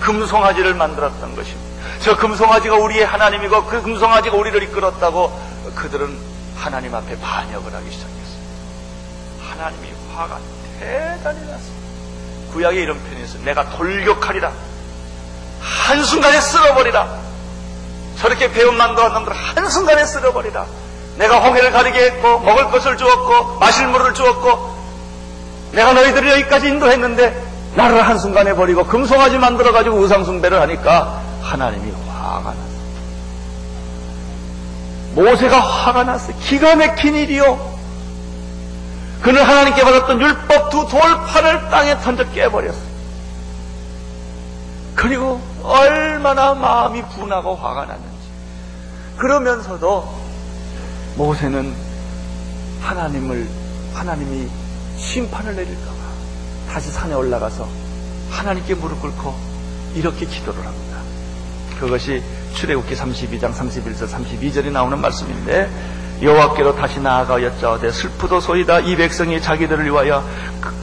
금송아지를 0.00 0.74
만들었던 0.74 1.36
것입니다. 1.36 1.74
저 2.00 2.16
금송아지가 2.16 2.76
우리의 2.76 3.06
하나님이고 3.06 3.64
그 3.64 3.82
금송아지가 3.82 4.36
우리를 4.36 4.62
이끌었다고 4.64 5.40
그들은 5.74 6.18
하나님 6.56 6.94
앞에 6.94 7.18
반역을 7.18 7.74
하기 7.74 7.90
시작했어요. 7.90 8.14
하나님이 9.48 9.88
화가 10.14 10.38
대단히 10.78 11.40
났습니다. 11.46 11.84
구약에 12.52 12.80
이런 12.80 12.98
있어요. 13.22 13.42
내가 13.42 13.68
돌격하리라. 13.70 14.52
한순간에 15.60 16.40
쓸어버리라. 16.40 17.18
저렇게 18.18 18.50
배운 18.52 18.76
만도한 18.76 19.12
놈들 19.12 19.32
한순간에 19.32 20.04
쓸어버리라. 20.06 20.66
내가 21.16 21.40
홍해를 21.40 21.72
가리게 21.72 22.04
했고 22.06 22.40
먹을 22.40 22.70
것을 22.70 22.96
주었고 22.96 23.58
마실 23.58 23.86
물을 23.88 24.14
주었고 24.14 24.74
내가 25.72 25.92
너희들을 25.92 26.30
여기까지 26.30 26.68
인도했는데 26.68 27.53
나를 27.76 28.06
한순간에 28.06 28.54
버리고 28.54 28.84
금송아지 28.84 29.38
만들어가지고 29.38 29.96
우상숭배를 29.96 30.60
하니까 30.60 31.20
하나님이 31.42 31.92
화가 32.08 32.54
났어. 32.54 32.74
모세가 35.14 35.58
화가 35.58 36.04
났어. 36.04 36.32
기가 36.40 36.76
막힌 36.76 37.14
일이요. 37.14 37.74
그는 39.22 39.42
하나님께 39.42 39.82
받았던 39.82 40.20
율법 40.20 40.70
두 40.70 40.86
돌판을 40.86 41.70
땅에 41.70 41.98
던져 42.00 42.28
깨버렸어. 42.30 42.94
그리고 44.94 45.40
얼마나 45.62 46.54
마음이 46.54 47.02
분하고 47.02 47.56
화가 47.56 47.86
났는지. 47.86 48.14
그러면서도 49.16 50.08
모세는 51.16 51.74
하나님을, 52.82 53.48
하나님이 53.94 54.48
심판을 54.98 55.56
내릴까봐 55.56 56.03
다시 56.70 56.90
산에 56.90 57.14
올라가서 57.14 57.68
하나님께 58.30 58.74
무릎 58.74 59.00
꿇고 59.00 59.34
이렇게 59.94 60.26
기도를 60.26 60.64
합니다. 60.64 60.98
그것이 61.78 62.22
출애굽기 62.54 62.94
32장 62.94 63.52
31절 63.54 64.08
32절에 64.08 64.70
나오는 64.70 64.98
말씀인데 65.00 65.68
여호와께로 66.22 66.76
다시 66.76 67.00
나아가 67.00 67.42
여짜오되 67.42 67.90
슬프도소이다 67.90 68.80
이 68.80 68.96
백성이 68.96 69.40
자기들을 69.42 69.84
위하여 69.84 70.24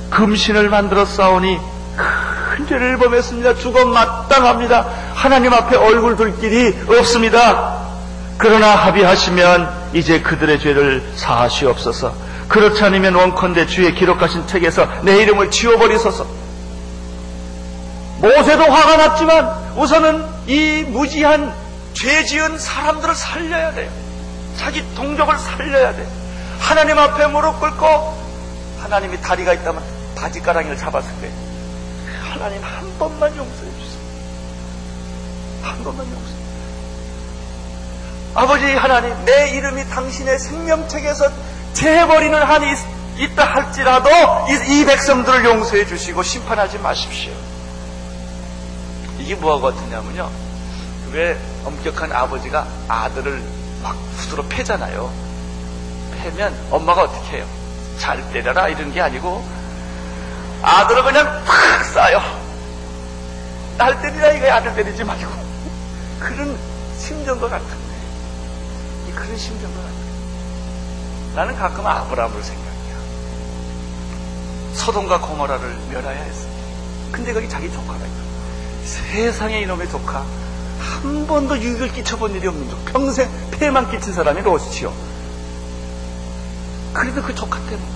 금신을 0.09 0.69
만들어 0.69 1.05
싸우니 1.05 1.57
큰 1.95 2.67
죄를 2.67 2.97
범했습니다. 2.97 3.55
죽어 3.55 3.85
마땅합니다. 3.85 4.85
하나님 5.13 5.53
앞에 5.53 5.77
얼굴 5.77 6.15
둘 6.15 6.37
길이 6.39 6.75
없습니다. 6.87 7.79
그러나 8.37 8.75
합의하시면 8.75 9.91
이제 9.93 10.21
그들의 10.21 10.59
죄를 10.59 11.03
사하시옵소서. 11.15 12.13
그렇지 12.51 12.83
않으면 12.83 13.15
원컨대 13.15 13.65
주의 13.65 13.95
기록하신 13.95 14.45
책에서 14.45 14.85
내 15.03 15.21
이름을 15.21 15.49
지워버리소서. 15.51 16.27
모세도 18.17 18.63
화가 18.63 18.97
났지만 18.97 19.77
우선은 19.77 20.25
이 20.47 20.83
무지한 20.83 21.53
죄 21.93 22.25
지은 22.25 22.57
사람들을 22.57 23.15
살려야 23.15 23.73
돼요. 23.73 23.89
자기 24.57 24.83
동족을 24.95 25.37
살려야 25.39 25.95
돼. 25.95 26.05
하나님 26.59 26.99
앞에 26.99 27.27
무릎 27.27 27.59
꿇고 27.61 28.17
하나님이 28.81 29.21
다리가 29.21 29.53
있다면 29.53 29.81
바지가랑이를 30.17 30.77
잡았을 30.77 31.09
거예요. 31.21 31.33
하나님 32.33 32.61
한 32.61 32.99
번만 32.99 33.29
용서해 33.29 33.71
주세요. 33.79 34.01
한 35.63 35.83
번만 35.85 36.05
용서해 36.05 36.25
주세요. 36.25 36.41
아버지 38.33 38.65
하나님, 38.65 39.25
내 39.25 39.51
이름이 39.51 39.85
당신의 39.89 40.37
생명책에서 40.37 41.31
재버리는 41.73 42.37
한이 42.41 42.65
있다 43.17 43.45
할지라도 43.45 44.09
이, 44.49 44.81
이 44.81 44.85
백성들을 44.85 45.45
용서해 45.45 45.85
주시고 45.85 46.23
심판하지 46.23 46.79
마십시오. 46.79 47.31
이게 49.19 49.35
뭐가 49.35 49.71
같으냐면요. 49.71 50.29
왜 51.11 51.37
엄격한 51.65 52.11
아버지가 52.11 52.65
아들을 52.87 53.41
막 53.83 53.95
후드로 54.17 54.47
패잖아요. 54.47 55.11
패면 56.17 56.55
엄마가 56.71 57.03
어떻게 57.03 57.37
해요? 57.37 57.45
잘 57.97 58.31
때려라 58.31 58.67
이런 58.67 58.91
게 58.93 59.01
아니고 59.01 59.43
아들을 60.63 61.03
그냥 61.03 61.43
팍 61.45 61.83
쏴요. 61.93 62.21
날 63.77 64.01
때리라 64.01 64.31
이거 64.31 64.51
아들 64.51 64.75
때리지 64.75 65.03
말고 65.03 65.31
그런 66.19 66.57
심정과 66.97 67.49
같은데 67.49 67.75
이 69.09 69.11
그런 69.11 69.37
심정과 69.37 69.81
같은 69.81 70.00
나는 71.35 71.55
가끔 71.55 71.85
아브라함을 71.85 72.43
생각해요. 72.43 72.71
소돔과 74.73 75.21
고모라를 75.21 75.77
멸하야 75.91 76.21
했어. 76.21 76.47
근데 77.11 77.33
거기 77.33 77.47
자기 77.49 77.71
조카가 77.71 77.99
있어. 78.05 78.21
세상에 78.85 79.61
이놈의 79.61 79.89
조카 79.89 80.25
한 80.79 81.27
번도 81.27 81.59
유익을 81.59 81.91
끼쳐본 81.93 82.35
일이 82.35 82.47
없는 82.47 82.69
조 82.69 82.77
평생 82.85 83.29
폐만 83.51 83.89
끼친 83.91 84.13
사람이 84.13 84.41
롯이치요. 84.41 84.93
그래도 86.93 87.21
그 87.21 87.33
조카 87.33 87.59
때문에 87.59 87.87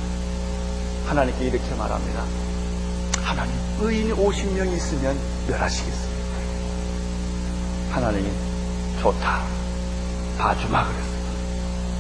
하나님께 1.08 1.46
이렇게 1.46 1.76
말합니다. 1.76 2.24
하나님, 3.22 3.54
의인이 3.82 4.14
50명이 4.14 4.76
있으면 4.78 5.18
멸하시겠습니다. 5.48 6.16
하나님이 7.92 8.30
좋다. 9.02 9.42
봐주마 10.38 10.86
그랬어요. 10.86 11.15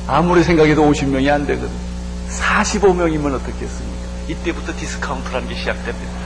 아무리 0.07 0.43
생각해도 0.43 0.83
50명이 0.91 1.29
안 1.29 1.45
되거든. 1.47 1.69
45명이면 2.29 3.33
어떻겠습니까? 3.33 4.05
이때부터 4.27 4.73
디스카운트라는 4.73 5.47
게 5.47 5.55
시작됩니다. 5.55 6.25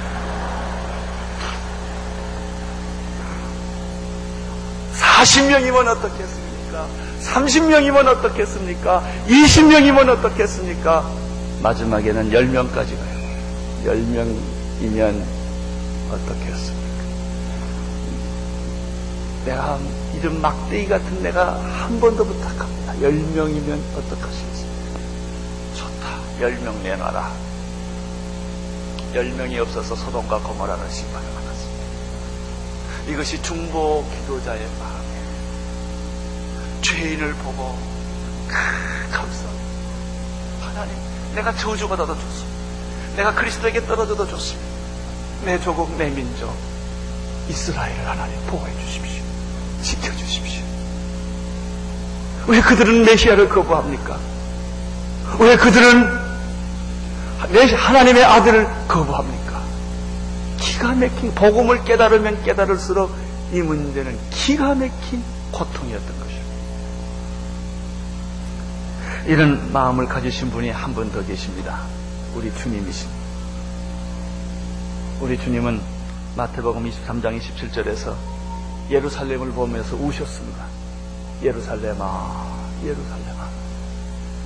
40명이면 5.19 5.87
어떻겠습니까? 5.87 6.87
30명이면 7.21 8.07
어떻겠습니까? 8.07 9.03
20명이면 9.27 10.09
어떻겠습니까? 10.09 11.09
마지막에는 11.61 12.31
10명까지 12.31 12.97
가요. 12.97 13.19
10명이면 13.85 15.23
어떻겠습니까? 16.11 16.79
내가 19.45 19.79
이런 20.19 20.41
막대기 20.41 20.87
같은 20.87 21.23
내가 21.23 21.55
한 21.59 21.99
번 21.99 22.15
더 22.15 22.23
부탁합니다. 22.23 22.93
10명이면 22.95 23.79
어떡하시겠습니까? 23.97 24.99
좋다. 25.75 26.19
10명 26.41 26.81
내놔라. 26.83 27.31
10명이 29.13 29.57
없어서 29.59 29.95
소돔과 29.95 30.39
고모라는 30.39 30.89
심판을 30.91 31.27
받았습니다. 31.33 31.85
이것이 33.11 33.41
중보 33.41 34.05
기도자의 34.11 34.59
마음이에요. 34.79 35.29
죄인을 36.81 37.33
보고 37.35 37.77
감사합니다. 39.11 39.59
하나님, 40.61 40.93
내가 41.35 41.55
저주받아도 41.55 42.13
좋습니다. 42.13 42.59
내가 43.15 43.33
그리스도에게 43.33 43.85
떨어져도 43.85 44.27
좋습니다. 44.27 44.67
내 45.45 45.59
조국, 45.61 45.91
내 45.97 46.09
민족, 46.09 46.53
이스라엘을 47.49 48.07
하나님 48.07 48.39
보호해 48.47 48.71
주십시오. 48.85 49.18
지켜주십시오. 49.81 50.63
왜 52.47 52.61
그들은 52.61 53.05
메시아를 53.05 53.49
거부합니까? 53.49 54.17
왜 55.39 55.55
그들은 55.55 56.19
하나님의 57.77 58.23
아들을 58.23 58.67
거부합니까? 58.87 59.61
기가 60.57 60.93
막힌 60.93 61.33
복음을 61.35 61.83
깨달으면 61.83 62.43
깨달을수록 62.43 63.11
이 63.53 63.61
문제는 63.61 64.17
기가 64.31 64.75
막힌 64.75 65.23
고통이었던 65.51 66.07
것입니다. 66.19 66.39
이런 69.25 69.71
마음을 69.71 70.05
가지신 70.07 70.49
분이 70.51 70.69
한 70.71 70.93
분 70.93 71.11
더 71.11 71.23
계십니다. 71.25 71.79
우리 72.35 72.53
주님이십니다. 72.55 73.19
우리 75.21 75.37
주님은 75.37 75.81
마태복음 76.35 76.89
23장 76.89 77.39
27절에서 77.39 78.13
예루살렘을 78.89 79.51
보면서 79.51 79.95
우셨습니다. 79.95 80.65
예루살렘아, 81.43 82.45
예루살렘아. 82.83 83.47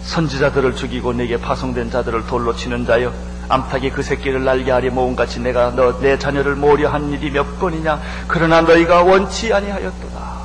선지자들을 0.04 0.76
죽이고 0.76 1.14
내게 1.14 1.38
파송된 1.40 1.90
자들을 1.92 2.28
돌로 2.28 2.56
치는 2.56 2.86
자여, 2.86 3.14
암탉이 3.50 3.92
그 3.92 4.04
새끼를 4.04 4.44
날개 4.44 4.72
아래 4.72 4.90
모음같이 4.90 5.40
내가 5.40 5.72
너 5.72 6.00
내 6.00 6.18
자녀를 6.20 6.56
모려 6.56 6.90
한 6.90 7.10
일이 7.12 7.32
몇 7.32 7.60
번이냐? 7.60 8.02
그러나 8.28 8.62
너희가 8.62 9.04
원치 9.04 9.54
아니하였도다. 9.54 10.44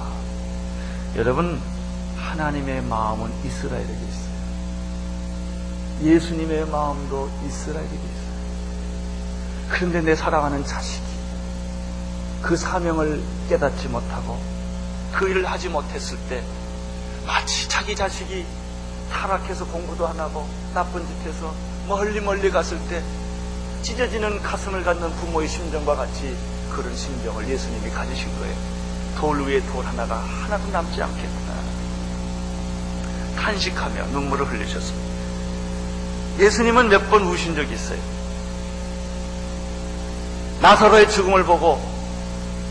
여러분, 1.16 1.60
하나님의 2.16 2.82
마음은 2.82 3.30
이스라엘에게 3.44 3.92
있어요. 3.92 4.28
예수님의 6.02 6.66
마음도 6.68 7.28
이스라엘에게 7.48 7.94
있어요. 7.94 8.28
그런데 9.70 10.00
내 10.02 10.14
사랑하는 10.14 10.64
자식이 10.64 11.02
그 12.42 12.56
사명을 12.56 13.20
깨닫지 13.48 13.88
못하고 13.88 14.38
그 15.12 15.28
일을 15.28 15.50
하지 15.50 15.68
못했을 15.68 16.16
때 16.28 16.42
마치 17.26 17.68
자기 17.68 17.94
자식이 17.96 18.44
타락해서 19.12 19.64
공부도 19.66 20.06
안 20.06 20.18
하고 20.20 20.46
나쁜 20.74 21.06
짓 21.06 21.28
해서 21.28 21.54
멀리 21.88 22.20
멀리 22.20 22.50
갔을 22.50 22.78
때 22.88 23.02
찢어지는 23.82 24.42
가슴을 24.42 24.84
갖는 24.84 25.10
부모의 25.16 25.48
심정과 25.48 25.96
같이 25.96 26.36
그런 26.70 26.94
심정을 26.94 27.48
예수님이 27.48 27.90
가지신 27.90 28.38
거예요. 28.38 28.54
돌 29.16 29.42
위에 29.46 29.60
돌 29.72 29.84
하나가 29.84 30.16
하나도 30.16 30.70
남지 30.70 31.02
않겠구나. 31.02 31.48
탄식하며 33.36 34.06
눈물을 34.08 34.46
흘리셨습니다. 34.46 35.08
예수님은 36.38 36.88
몇 36.88 37.08
번 37.08 37.22
우신 37.22 37.54
적이 37.56 37.74
있어요. 37.74 37.98
나사로의 40.60 41.10
죽음을 41.10 41.44
보고 41.44 41.80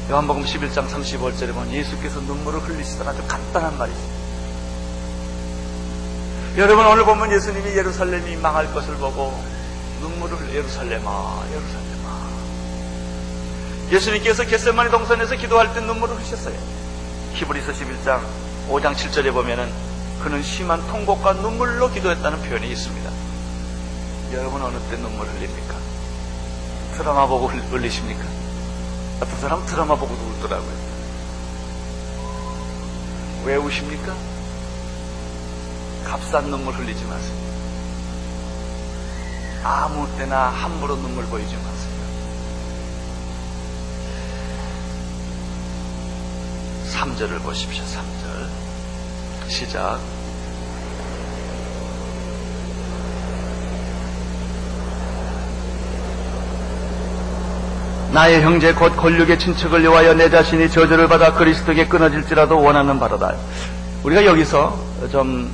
요한복음 0.09 0.45
11장 0.45 0.87
35절에 0.87 1.53
보면 1.53 1.73
예수께서 1.73 2.21
눈물을 2.21 2.61
흘리시던 2.61 3.05
아주 3.05 3.21
간단한 3.27 3.77
말이 3.77 3.91
있어요. 3.91 4.17
여러분 6.55 6.85
오늘 6.85 7.03
보면 7.03 7.29
예수님이 7.33 7.75
예루살렘이 7.75 8.37
망할 8.37 8.73
것을 8.73 8.95
보고 8.95 9.37
눈물을 9.99 10.55
예루살렘아 10.55 11.43
예루살렘아 11.51 12.27
예수님께서 13.91 14.45
겟세마니 14.45 14.91
동산에서 14.91 15.35
기도할 15.35 15.73
때 15.73 15.81
눈물을 15.81 16.15
흘리셨어요. 16.15 16.57
히브리서 17.33 17.73
11장 17.73 18.21
5장 18.69 18.95
7절에 18.95 19.33
보면은 19.33 19.69
그는 20.23 20.41
심한 20.41 20.87
통곡과 20.87 21.33
눈물로 21.33 21.91
기도했다는 21.91 22.43
표현이 22.43 22.71
있습니다. 22.71 23.11
여러분 24.31 24.61
어느 24.61 24.77
때 24.89 24.95
눈물 24.95 25.27
흘립니까? 25.27 25.75
드라마 26.95 27.27
보고 27.27 27.47
흘리십니까? 27.47 28.36
어떤 29.19 29.39
사람 29.39 29.65
드라마 29.65 29.95
보고도 29.95 30.21
울더라고요. 30.21 30.87
왜 33.45 33.55
우십니까? 33.55 34.15
값싼 36.05 36.49
눈물 36.49 36.73
흘리지 36.75 37.03
마세요. 37.05 37.47
아무 39.63 40.07
때나 40.17 40.49
함부로 40.49 40.95
눈물 40.95 41.25
보이지 41.25 41.55
마세요. 41.55 41.97
3절을 46.93 47.41
보십시오. 47.43 47.83
3절. 47.83 49.49
시작. 49.49 50.16
나의 58.11 58.41
형제 58.41 58.73
곧 58.73 58.95
권력의 58.95 59.37
친척을 59.37 59.81
위하여 59.83 60.13
내 60.13 60.29
자신이 60.29 60.69
저주를 60.69 61.07
받아 61.07 61.33
그리스도에게 61.33 61.87
끊어질지라도 61.87 62.61
원하는 62.61 62.99
바로다. 62.99 63.35
우리가 64.03 64.25
여기서 64.25 64.77
좀 65.11 65.51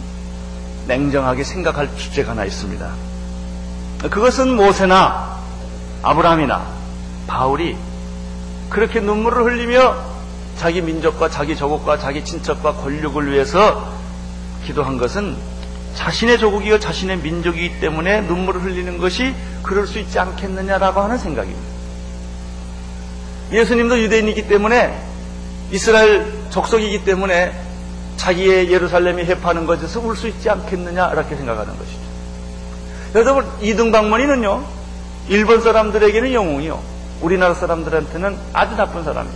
냉정하게 0.87 1.43
생각할 1.43 1.89
주제가 1.97 2.31
하나 2.31 2.45
있습니다. 2.45 2.87
그것은 4.09 4.55
모세나 4.55 5.39
아브라함이나 6.03 6.61
바울이 7.25 7.75
그렇게 8.69 8.99
눈물을 8.99 9.45
흘리며 9.45 9.95
자기 10.57 10.81
민족과 10.81 11.29
자기 11.29 11.55
조국과 11.55 11.97
자기 11.97 12.23
친척과 12.23 12.73
권력을 12.73 13.31
위해서 13.31 13.91
기도한 14.65 14.97
것은 14.97 15.35
자신의 15.95 16.37
조국이요 16.37 16.79
자신의 16.79 17.17
민족이기 17.17 17.79
때문에 17.79 18.21
눈물을 18.21 18.61
흘리는 18.61 18.97
것이 18.97 19.33
그럴 19.63 19.87
수 19.87 19.99
있지 19.99 20.19
않겠느냐라고 20.19 21.01
하는 21.01 21.17
생각입니다. 21.17 21.72
예수님도 23.53 23.99
유대인이기 23.99 24.47
때문에 24.47 24.97
이스라엘 25.71 26.25
족속이기 26.49 27.05
때문에 27.05 27.51
자기의 28.17 28.71
예루살렘이 28.71 29.23
해파하는 29.25 29.65
것에서 29.65 29.99
울 29.99 30.15
수 30.15 30.27
있지 30.27 30.49
않겠느냐 30.49 31.11
이렇게 31.13 31.35
생각하는 31.35 31.77
것이죠. 31.77 31.99
여러분 33.15 33.45
이등방문이는요 33.61 34.63
일본 35.29 35.61
사람들에게는 35.61 36.33
영웅이요 36.33 36.79
우리나라 37.21 37.53
사람들한테는 37.53 38.37
아주 38.53 38.75
나쁜 38.75 39.03
사람이에요. 39.03 39.35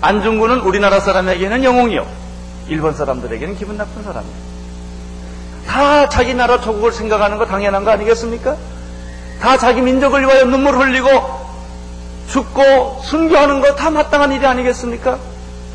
안중근은 0.00 0.60
우리나라 0.60 1.00
사람에게는 1.00 1.64
영웅이요 1.64 2.06
일본 2.68 2.94
사람들에게는 2.94 3.56
기분 3.56 3.76
나쁜 3.76 4.02
사람이에요. 4.02 4.52
다 5.66 6.08
자기 6.08 6.34
나라 6.34 6.60
조국을 6.60 6.92
생각하는 6.92 7.38
거 7.38 7.46
당연한 7.46 7.84
거 7.84 7.90
아니겠습니까? 7.92 8.56
다 9.40 9.56
자기 9.58 9.80
민족을 9.80 10.20
위하여 10.22 10.44
눈물 10.44 10.76
흘리고 10.76 11.08
죽고 12.32 13.02
순교하는 13.04 13.60
거 13.60 13.76
다 13.76 13.90
마땅한 13.90 14.32
일이 14.32 14.46
아니겠습니까? 14.46 15.18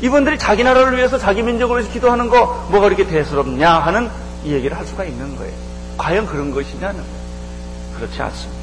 이분들이 0.00 0.38
자기 0.38 0.64
나라를 0.64 0.96
위해서 0.96 1.18
자기 1.18 1.42
민족을 1.42 1.78
위해서 1.78 1.92
기도하는 1.92 2.28
거 2.28 2.66
뭐가 2.70 2.86
그렇게 2.88 3.06
대수롭냐 3.06 3.70
하는 3.78 4.10
이 4.44 4.52
얘기를 4.52 4.76
할 4.76 4.84
수가 4.84 5.04
있는 5.04 5.36
거예요. 5.36 5.52
과연 5.96 6.26
그런 6.26 6.52
것이냐는. 6.52 7.00
그렇지 7.96 8.20
않습니다. 8.22 8.58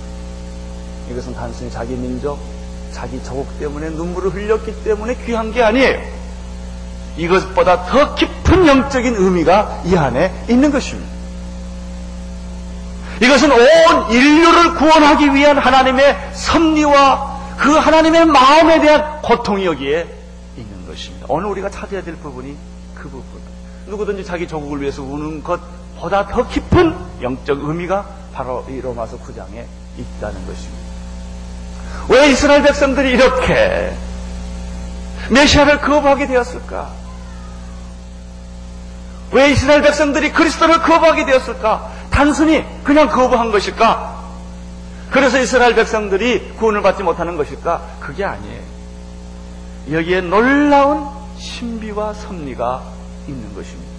이것은 1.11 1.35
단순히 1.35 1.69
자기 1.71 1.93
민족, 1.93 2.39
자기 2.91 3.21
조국 3.23 3.47
때문에 3.59 3.89
눈물을 3.89 4.33
흘렸기 4.33 4.83
때문에 4.83 5.15
귀한 5.25 5.51
게 5.53 5.61
아니에요. 5.63 5.99
이것보다 7.17 7.85
더 7.85 8.15
깊은 8.15 8.67
영적인 8.67 9.15
의미가 9.15 9.83
이 9.85 9.95
안에 9.95 10.33
있는 10.49 10.71
것입니다. 10.71 11.09
이것은 13.21 13.51
온 13.51 14.11
인류를 14.11 14.73
구원하기 14.75 15.33
위한 15.33 15.57
하나님의 15.57 16.17
섭리와 16.33 17.34
그 17.57 17.71
하나님의 17.71 18.25
마음에 18.25 18.79
대한 18.81 19.21
고통이 19.21 19.65
여기에 19.65 20.07
있는 20.57 20.87
것입니다. 20.87 21.25
오늘 21.29 21.47
우리가 21.49 21.69
찾아야 21.69 22.01
될 22.03 22.15
부분이 22.15 22.55
그 22.95 23.03
부분. 23.09 23.41
누구든지 23.87 24.25
자기 24.25 24.47
조국을 24.47 24.81
위해서 24.81 25.01
우는 25.03 25.43
것보다 25.43 26.27
더 26.27 26.47
깊은 26.47 26.95
영적 27.21 27.63
의미가 27.63 28.05
바로 28.33 28.65
이 28.69 28.81
로마서 28.81 29.17
9장에 29.19 29.65
있다는 29.97 30.45
것입니다. 30.45 30.85
왜 32.09 32.31
이스라엘 32.31 32.61
백성들이 32.63 33.11
이렇게 33.11 33.95
메시아를 35.29 35.81
거부하게 35.81 36.27
되었을까? 36.27 36.89
왜 39.31 39.51
이스라엘 39.51 39.81
백성들이 39.81 40.31
그리스도를 40.31 40.81
거부하게 40.81 41.25
되었을까? 41.25 41.91
단순히 42.11 42.63
그냥 42.83 43.09
거부한 43.09 43.51
것일까? 43.51 44.14
그래서 45.15 45.39
이스라엘 45.39 45.73
백성들이 45.75 46.55
구원을 46.57 46.81
받지 46.81 47.01
못하는 47.01 47.37
것일까? 47.37 47.99
그게 48.01 48.25
아니에요. 48.25 48.61
여기에 49.91 50.21
놀라운 50.21 51.07
신비와 51.37 52.13
섭리가 52.13 52.83
있는 53.25 53.53
것입니다. 53.55 53.89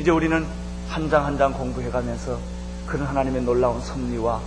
이제 0.00 0.10
우리는 0.10 0.44
한 0.88 1.08
장 1.10 1.24
한 1.24 1.38
장 1.38 1.52
공부해 1.52 1.90
가면서 1.90 2.40
그런 2.86 3.06
하나님의 3.06 3.42
놀라운 3.42 3.80
섭리와 3.80 4.40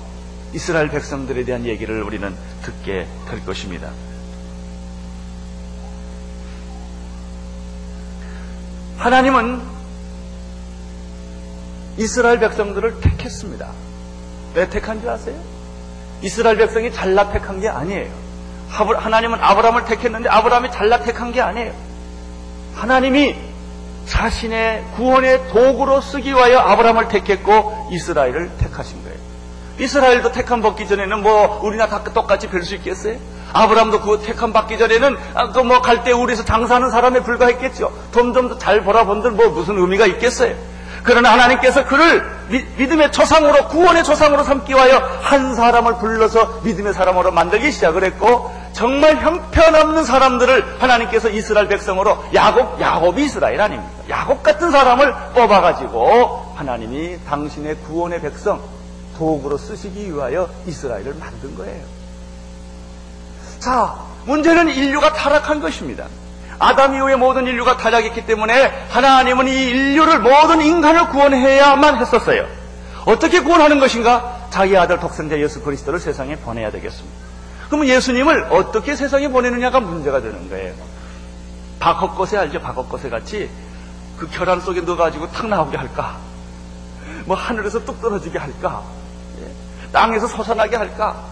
이스라엘 0.54 0.90
백성들에 0.90 1.46
대한 1.46 1.66
얘기를 1.66 2.04
우리는 2.04 2.36
듣게 2.64 3.08
될 3.30 3.46
것입니다. 3.46 3.90
하나님은 8.98 9.62
이스라엘 11.98 12.40
백성들을 12.40 13.00
택했습니다. 13.00 13.72
왜 14.56 14.70
택한 14.70 15.00
줄 15.00 15.10
아세요? 15.10 15.51
이스라엘 16.22 16.58
백성이 16.58 16.92
잘나 16.94 17.32
택한 17.32 17.60
게 17.60 17.68
아니에요. 17.70 18.10
하나님은 18.70 19.40
아브라함을 19.42 19.86
택했는데 19.86 20.30
아브라함이 20.30 20.72
잘나 20.72 21.00
택한 21.02 21.32
게 21.32 21.42
아니에요. 21.42 21.74
하나님이 22.76 23.36
자신의 24.08 24.84
구원의 24.96 25.48
도구로 25.50 26.02
쓰기 26.02 26.30
위하여 26.32 26.60
아브라함을 26.60 27.08
택했고 27.10 27.90
이스라엘을 27.92 28.52
택하신 28.58 29.04
거예요. 29.04 29.18
이스라엘도 29.80 30.32
택함 30.32 30.62
받기 30.62 30.88
전에는 30.88 31.22
뭐 31.22 31.60
우리나 31.64 31.88
다 31.88 32.04
똑같이 32.04 32.48
뵐수 32.50 32.74
있겠어요? 32.74 33.18
아브라함도 33.54 34.02
그 34.02 34.22
택함 34.24 34.54
받기 34.54 34.78
전에는 34.78 35.18
그 35.54 35.60
뭐 35.64 35.82
갈대 35.82 36.12
우리에서 36.12 36.46
장사하는 36.46 36.90
사람에 36.90 37.22
불과했겠죠. 37.22 37.92
점점 38.14 38.58
잘 38.60 38.84
보라본들 38.84 39.32
뭐 39.32 39.50
무슨 39.50 39.78
의미가 39.78 40.06
있겠어요? 40.08 40.56
그러나 41.04 41.32
하나님께서 41.34 41.86
그를 41.86 42.24
믿음의 42.78 43.12
초상으로 43.12 43.68
구원의 43.70 44.04
초상으로 44.04 44.44
삼기 44.44 44.74
위하여 44.74 44.98
한 45.22 45.56
사람을 45.56 45.98
불러서 45.98 46.62
믿음의 46.64 46.94
사람으로 46.94 47.32
만들기 47.32 47.72
시작을 47.72 48.04
했고 48.04 48.52
정말 48.74 49.18
형편없는 49.18 50.04
사람들을 50.04 50.78
하나님께서 50.80 51.30
이스라엘 51.30 51.68
백성으로 51.68 52.24
야곱 52.34 52.80
야곱이 52.80 53.26
이스라엘 53.26 53.60
아닙니까? 53.60 53.92
야곱 54.10 54.44
같은 54.44 54.72
사람을 54.72 55.14
뽑아 55.34 55.62
가지고 55.62 56.54
하나님이 56.56 57.20
당신의 57.28 57.78
구원의 57.88 58.22
백성 58.22 58.62
도구로 59.18 59.58
쓰시기 59.58 60.14
위하여 60.14 60.50
이스라엘을 60.66 61.16
만든 61.20 61.56
거예요. 61.56 61.84
자, 63.60 63.96
문제는 64.26 64.70
인류가 64.70 65.14
타락한 65.14 65.62
것입니다. 65.62 66.06
아담 66.62 66.94
이후에 66.94 67.16
모든 67.16 67.48
인류가 67.48 67.76
타락했기 67.76 68.28
때문에 68.28 68.72
하나님은 68.90 69.48
이 69.48 69.52
인류를 69.52 70.20
모든 70.20 70.62
인간을 70.62 71.10
구원해야만 71.10 71.98
했었어요. 71.98 72.46
어떻게 73.06 73.40
구원하는 73.40 73.80
것인가? 73.80 74.38
자기 74.52 74.78
아들 74.78 75.00
독생자 75.00 75.40
예수 75.40 75.64
그리스도를 75.64 76.00
세상에 76.00 76.36
보내야 76.36 76.70
되겠습니다. 76.70 77.18
그러면 77.68 77.88
예수님을 77.88 78.50
어떻게 78.52 78.96
세상에 78.96 79.28
보내느냐가 79.30 79.80
문제가 79.80 80.22
되는 80.22 80.50
거예요. 80.50 80.76
박헛것에 81.80 82.38
알죠? 82.38 82.60
박헛것에 82.60 83.10
같이 83.10 83.50
그 84.20 84.30
결안 84.30 84.62
속에 84.62 84.82
넣어가지고 84.82 85.32
탁 85.32 85.48
나오게 85.48 85.78
할까? 85.78 86.18
뭐 87.26 87.36
하늘에서 87.36 87.84
뚝 87.86 88.00
떨어지게 88.00 88.38
할까? 88.38 88.84
예. 89.42 89.52
땅에서 89.92 90.28
솟아나게 90.28 90.76
할까? 90.76 91.24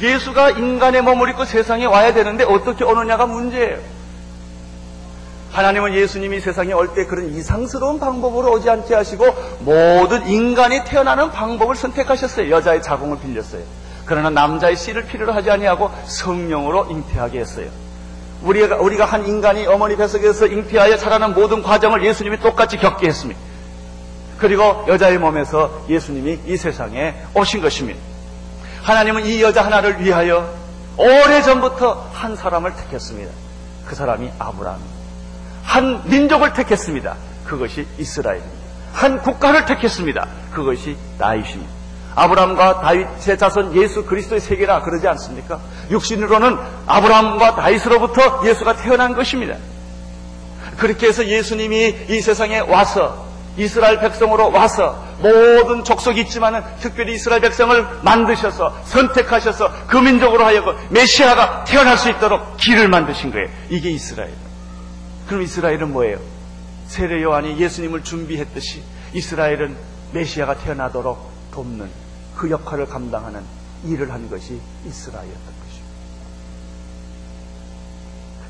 예수가 0.00 0.50
인간의 0.50 1.02
몸을 1.02 1.28
입고 1.30 1.44
세상에 1.44 1.84
와야 1.84 2.12
되는데 2.12 2.42
어떻게 2.42 2.82
오느냐가 2.82 3.26
문제예요. 3.26 3.95
하나님은 5.56 5.94
예수님이 5.94 6.40
세상에 6.40 6.74
올 6.74 6.92
때 6.94 7.06
그런 7.06 7.30
이상스러운 7.30 7.98
방법으로 7.98 8.52
오지 8.52 8.68
않게 8.68 8.94
하시고 8.94 9.24
모든 9.60 10.26
인간이 10.28 10.84
태어나는 10.84 11.30
방법을 11.30 11.74
선택하셨어요. 11.74 12.50
여자의 12.50 12.82
자궁을 12.82 13.18
빌렸어요. 13.20 13.62
그러나 14.04 14.28
남자의 14.28 14.76
씨를 14.76 15.06
필요로 15.06 15.32
하지 15.32 15.50
아니하고 15.50 15.90
성령으로 16.04 16.88
잉태하게 16.90 17.40
했어요. 17.40 17.68
우리가, 18.42 18.76
우리가 18.76 19.06
한 19.06 19.26
인간이 19.26 19.66
어머니 19.66 19.96
뱃속에서 19.96 20.46
잉태하여 20.46 20.98
자라는 20.98 21.32
모든 21.32 21.62
과정을 21.62 22.04
예수님이 22.04 22.38
똑같이 22.40 22.76
겪게 22.76 23.06
했습니다. 23.08 23.40
그리고 24.36 24.84
여자의 24.88 25.16
몸에서 25.16 25.84
예수님이 25.88 26.38
이 26.46 26.58
세상에 26.58 27.14
오신 27.32 27.62
것입니다. 27.62 27.98
하나님은 28.82 29.24
이 29.24 29.42
여자 29.42 29.64
하나를 29.64 30.02
위하여 30.04 30.52
오래전부터 30.98 32.10
한 32.12 32.36
사람을 32.36 32.76
택했습니다. 32.76 33.32
그 33.86 33.94
사람이 33.94 34.30
아브라함입니다. 34.38 34.95
한 35.76 36.00
민족을 36.06 36.54
택했습니다. 36.54 37.14
그것이 37.44 37.86
이스라엘입니다. 37.98 38.56
한 38.94 39.20
국가를 39.20 39.66
택했습니다. 39.66 40.26
그것이 40.50 40.96
다윗입니다. 41.18 41.70
아브라함과 42.14 42.80
다윗의 42.80 43.36
자손 43.36 43.76
예수 43.76 44.06
그리스도의 44.06 44.40
세계라 44.40 44.80
그러지 44.80 45.06
않습니까? 45.06 45.60
육신으로는 45.90 46.56
아브라함과 46.86 47.56
다윗으로부터 47.56 48.46
예수가 48.46 48.76
태어난 48.76 49.14
것입니다. 49.14 49.56
그렇게 50.78 51.08
해서 51.08 51.26
예수님이 51.26 51.94
이 52.08 52.20
세상에 52.22 52.60
와서 52.60 53.26
이스라엘 53.58 54.00
백성으로 54.00 54.52
와서 54.52 55.04
모든 55.18 55.84
족속이 55.84 56.22
있지만은 56.22 56.62
특별히 56.80 57.16
이스라엘 57.16 57.42
백성을 57.42 57.86
만드셔서 58.00 58.74
선택하셔서 58.86 59.70
그 59.88 59.98
민족으로 59.98 60.42
하여금 60.42 60.74
메시아가 60.88 61.64
태어날 61.64 61.98
수 61.98 62.08
있도록 62.08 62.56
길을 62.56 62.88
만드신 62.88 63.30
거예요. 63.30 63.48
이게 63.68 63.90
이스라엘. 63.90 64.45
그럼 65.26 65.42
이스라엘은 65.42 65.92
뭐예요? 65.92 66.20
세례 66.86 67.22
요한이 67.22 67.58
예수님을 67.58 68.04
준비했듯이 68.04 68.82
이스라엘은 69.12 69.76
메시아가 70.12 70.56
태어나도록 70.56 71.30
돕는 71.50 71.90
그 72.36 72.50
역할을 72.50 72.86
감당하는 72.86 73.42
일을 73.84 74.12
한 74.12 74.30
것이 74.30 74.60
이스라엘이었던 74.86 75.44
것입니다. 75.44 75.86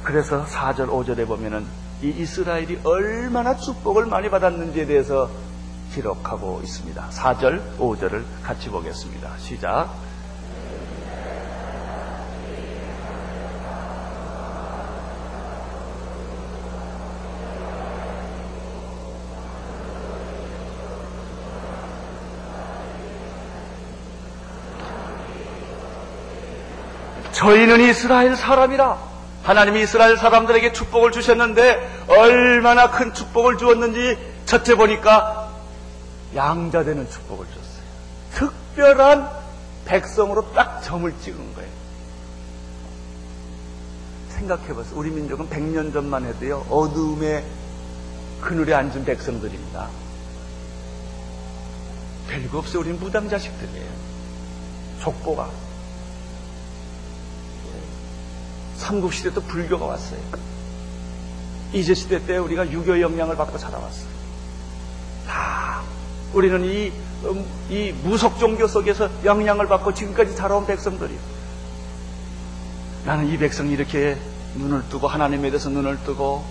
그래서 0.03 0.45
4절, 0.45 0.89
5절에 0.89 1.27
보면은 1.27 1.67
이 2.03 2.09
이스라엘이 2.09 2.81
얼마나 2.85 3.57
축복을 3.57 4.07
많이 4.07 4.29
받았는지에 4.29 4.87
대해서 4.87 5.31
기록하고 5.95 6.61
있습니다. 6.62 7.09
4절, 7.11 7.79
5절을 7.79 8.25
같이 8.43 8.69
보겠습니다. 8.69 9.39
시작. 9.39 10.06
저희는 27.37 27.83
이스라엘 27.83 28.35
사람이라. 28.35 28.99
하나님이 29.42 29.83
이스라엘 29.83 30.16
사람들에게 30.16 30.72
축복을 30.72 31.12
주셨는데 31.12 32.05
얼마나 32.09 32.90
큰 32.90 33.12
축복을 33.12 33.59
주었는지 33.59 34.18
첫째 34.46 34.75
보니까 34.75 35.53
양자 36.35 36.85
되는 36.85 37.09
축복을 37.09 37.46
줬어요. 37.46 38.57
특별한 38.75 39.31
백성으로 39.85 40.51
딱 40.55 40.83
점을 40.83 41.12
찍은 41.20 41.55
거예요. 41.55 41.70
생각해보세요. 44.31 44.99
우리 44.99 45.11
민족은 45.11 45.51
100년 45.51 45.92
전만 45.92 46.25
해도요, 46.25 46.66
어둠의 46.70 47.44
그늘에 48.40 48.75
앉은 48.75 49.05
백성들입니다. 49.05 49.88
별거 52.29 52.59
없어요. 52.59 52.81
우리는 52.81 52.99
무당 52.99 53.29
자식들이에요. 53.29 53.90
족보가. 55.03 55.66
삼국시대 58.77 59.33
또 59.33 59.43
불교가 59.43 59.87
왔어요. 59.87 60.21
이제시대 61.73 62.27
때 62.27 62.37
우리가 62.39 62.71
유교 62.71 63.01
영향을 63.01 63.37
받고 63.37 63.59
자라왔어요. 63.59 64.09
다 65.27 65.83
우리는 66.33 66.65
이, 66.65 66.93
음, 67.25 67.45
이 67.71 67.93
무속 68.03 68.39
종교 68.39 68.67
속에서 68.67 69.09
영향을 69.25 69.67
받고 69.67 69.95
지금까지 69.95 70.37
자라온 70.37 70.67
백성들이요. 70.67 71.19
나는 73.05 73.29
이 73.29 73.39
백성이 73.39 73.73
이렇게 73.73 74.17
눈을 74.57 74.89
뜨고 74.89 75.07
하나님에 75.07 75.51
대해서 75.51 75.69
눈을 75.69 76.03
뜨고 76.05 76.45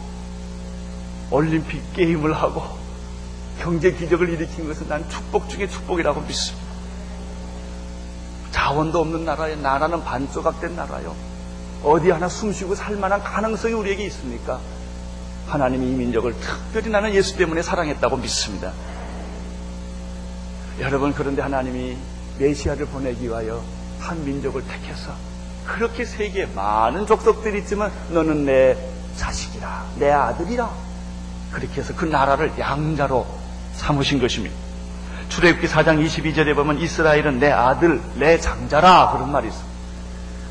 올림픽 1.32 1.82
게임을 1.94 2.34
하고 2.34 2.64
경제 3.60 3.92
기적을 3.92 4.30
일으킨 4.30 4.68
것은 4.68 4.88
난 4.88 5.08
축복 5.10 5.50
중에 5.50 5.68
축복이라고 5.68 6.22
믿습니다. 6.22 6.66
자원도 8.52 9.00
없는 9.00 9.26
나라에 9.26 9.56
나라는 9.56 10.04
반조각된 10.04 10.76
나라요. 10.76 11.16
어디 11.86 12.10
하나 12.10 12.28
숨쉬고 12.28 12.76
살 12.76 12.96
만한 12.96 13.24
가능성이 13.24 13.74
우리에게 13.74 14.04
있습니까? 14.06 14.60
하나님이 15.48 15.92
이 15.92 15.94
민족을 15.94 16.34
특별히 16.40 16.90
나는 16.90 17.14
예수 17.14 17.38
때문에 17.38 17.62
사랑했다고 17.62 18.18
믿습니다. 18.18 18.74
여러분, 20.80 21.14
그런데 21.14 21.42
하나님이 21.42 21.96
메시아를 22.40 22.88
보내기 22.88 23.26
위하여 23.26 23.62
한 24.00 24.26
민족을 24.26 24.64
택해서 24.64 25.14
그렇게 25.66 26.06
세계에 26.06 26.48
많은 26.48 27.06
족속들이 27.06 27.60
있지만 27.60 27.92
너는 28.10 28.46
내 28.46 28.78
자식이라, 29.16 29.86
내 29.98 30.12
아들이라. 30.12 30.70
그렇게 31.52 31.82
해서 31.82 31.94
그 31.96 32.06
나라를 32.06 32.52
양자로 32.60 33.26
삼으신 33.74 34.20
것입니다. 34.20 34.56
출애굽기 35.30 35.68
4장 35.68 36.06
22절에 36.06 36.56
보면 36.56 36.80
이스라엘은 36.80 37.40
내 37.40 37.52
아들, 37.52 38.02
내 38.16 38.40
장자라 38.40 39.12
그런 39.14 39.32
말이 39.32 39.48
있습니다. 39.48 39.75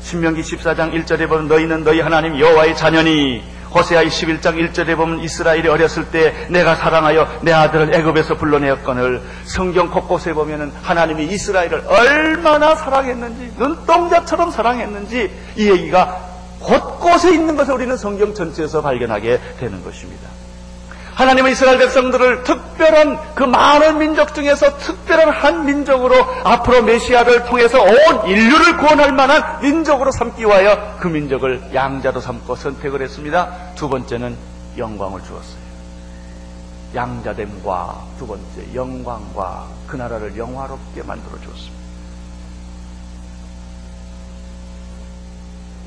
신명기 0.05 0.41
14장 0.41 0.93
1절에 0.93 1.27
보면 1.27 1.47
너희는 1.47 1.83
너희 1.83 1.99
하나님 1.99 2.39
여호와의 2.39 2.77
자녀니 2.77 3.43
호세아 3.73 4.03
21장 4.03 4.55
1절에 4.71 4.95
보면 4.95 5.19
이스라엘이 5.19 5.67
어렸을 5.67 6.11
때 6.11 6.45
내가 6.47 6.75
사랑하여 6.75 7.39
내 7.41 7.51
아들을 7.51 7.91
애굽에서 7.91 8.37
불러내었거늘 8.37 9.23
성경 9.45 9.89
곳곳에 9.89 10.33
보면은 10.33 10.71
하나님이 10.83 11.25
이스라엘을 11.25 11.85
얼마나 11.87 12.75
사랑했는지 12.75 13.55
눈동자처럼 13.57 14.51
사랑했는지 14.51 15.31
이 15.57 15.69
얘기가 15.71 16.19
곳곳에 16.59 17.33
있는 17.33 17.57
것을 17.57 17.73
우리는 17.73 17.97
성경 17.97 18.35
전체에서 18.35 18.83
발견하게 18.83 19.39
되는 19.59 19.83
것입니다. 19.83 20.29
하나님은 21.15 21.51
이스라엘 21.51 21.77
백성들을 21.77 22.43
특별한 22.43 23.35
그 23.35 23.43
많은 23.43 23.99
민족 23.99 24.35
중에서 24.35 24.77
특별한 24.77 25.29
한 25.29 25.65
민족으로 25.65 26.15
앞으로 26.43 26.83
메시아를 26.83 27.45
통해서 27.45 27.81
온 27.81 28.27
인류를 28.27 28.77
구원할 28.77 29.13
만한 29.13 29.61
민족으로 29.61 30.11
삼기 30.11 30.43
위하여 30.43 30.97
그 30.99 31.07
민족을 31.07 31.73
양자로 31.73 32.19
삼고 32.19 32.55
선택을 32.55 33.01
했습니다. 33.01 33.73
두 33.75 33.87
번째는 33.87 34.35
영광을 34.77 35.21
주었어요. 35.23 35.65
양자됨과 36.93 38.03
두 38.19 38.27
번째 38.27 38.43
영광과 38.73 39.67
그 39.87 39.95
나라를 39.95 40.37
영화롭게 40.37 41.01
만들어 41.03 41.39
주었습니다. 41.39 41.85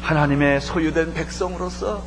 하나님의 0.01 0.63
소유된 0.63 1.13
백성으로서 1.13 2.03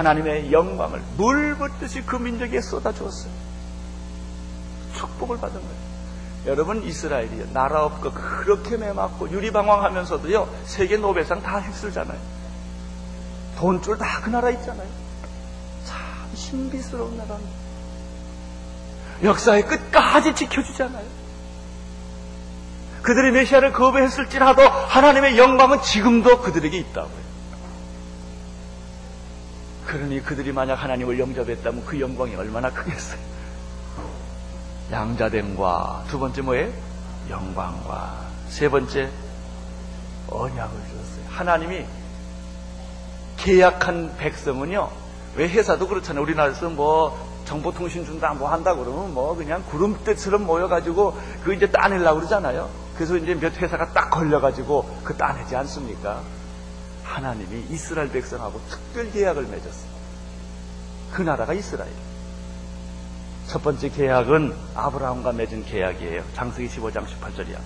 하나님의 0.00 0.50
영광을 0.50 1.02
물 1.16 1.54
붓듯이 1.56 2.02
그 2.02 2.16
민족에 2.16 2.60
쏟아주었어요. 2.60 3.32
축복을 4.96 5.38
받은 5.38 5.54
거예요. 5.54 5.90
여러분 6.46 6.82
이스라엘이요 6.82 7.52
나라 7.52 7.84
없고 7.84 8.12
그렇게 8.12 8.78
매맞고 8.78 9.30
유리방황하면서도요 9.30 10.48
세계 10.64 10.96
노벨상 10.96 11.42
다 11.42 11.60
휩쓸잖아요. 11.60 12.18
돈줄 13.58 13.98
다 13.98 14.22
그 14.22 14.30
나라 14.30 14.48
있잖아요. 14.50 14.88
참 15.84 15.98
신비스러운 16.34 17.18
나라입니다. 17.18 17.60
역사의 19.22 19.66
끝까지 19.66 20.34
지켜주잖아요. 20.34 21.20
그들이 23.02 23.32
메시아를 23.32 23.72
거부했을지라도 23.72 24.62
하나님의 24.62 25.36
영광은 25.36 25.82
지금도 25.82 26.40
그들에게 26.40 26.76
있다고요. 26.78 27.29
그러니 29.90 30.22
그들이 30.22 30.52
만약 30.52 30.74
하나님을 30.74 31.18
영접했다면 31.18 31.84
그 31.84 31.98
영광이 31.98 32.36
얼마나 32.36 32.70
크겠어요. 32.70 33.18
양자됨과 34.92 36.04
두 36.06 36.20
번째 36.20 36.42
뭐예요? 36.42 36.72
영광과 37.28 38.20
세 38.48 38.68
번째 38.68 39.10
언약을 40.28 40.70
주었어요. 40.70 41.24
하나님이 41.28 41.86
계약한 43.36 44.16
백성은요 44.16 44.90
왜 45.34 45.48
회사도 45.48 45.88
그렇잖아요. 45.88 46.22
우리나라에서 46.22 46.70
뭐 46.70 47.42
정보통신 47.46 48.04
준다 48.04 48.32
뭐 48.32 48.48
한다 48.48 48.76
그러면 48.76 49.12
뭐 49.12 49.34
그냥 49.34 49.64
구름대처럼 49.70 50.46
모여가지고 50.46 51.18
그 51.42 51.52
이제 51.52 51.68
따내려고 51.68 52.20
그러잖아요. 52.20 52.70
그래서 52.94 53.16
이제 53.16 53.34
몇 53.34 53.56
회사가 53.60 53.92
딱 53.92 54.10
걸려가지고 54.10 55.00
그 55.02 55.16
따내지 55.16 55.56
않습니까? 55.56 56.20
하나님이 57.14 57.66
이스라엘 57.70 58.10
백성하고 58.10 58.60
특별 58.68 59.10
계약을 59.10 59.42
맺었어요. 59.44 59.90
그 61.12 61.22
나라가 61.22 61.52
이스라엘. 61.52 61.90
첫 63.48 63.62
번째 63.62 63.88
계약은 63.88 64.54
아브라함과 64.76 65.32
맺은 65.32 65.66
계약이에요. 65.66 66.22
장세기 66.34 66.68
15장 66.68 67.04
18절이야. 67.04 67.58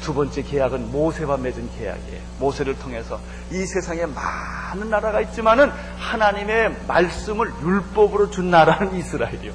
두 0.00 0.14
번째 0.14 0.42
계약은 0.42 0.92
모세와 0.92 1.38
맺은 1.38 1.70
계약이에요. 1.76 2.22
모세를 2.38 2.78
통해서 2.78 3.20
이 3.50 3.66
세상에 3.66 4.06
많은 4.06 4.90
나라가 4.90 5.20
있지만은 5.22 5.70
하나님의 5.98 6.86
말씀을 6.86 7.52
율법으로 7.62 8.30
준 8.30 8.50
나라는 8.50 8.96
이스라엘이요. 8.96 9.52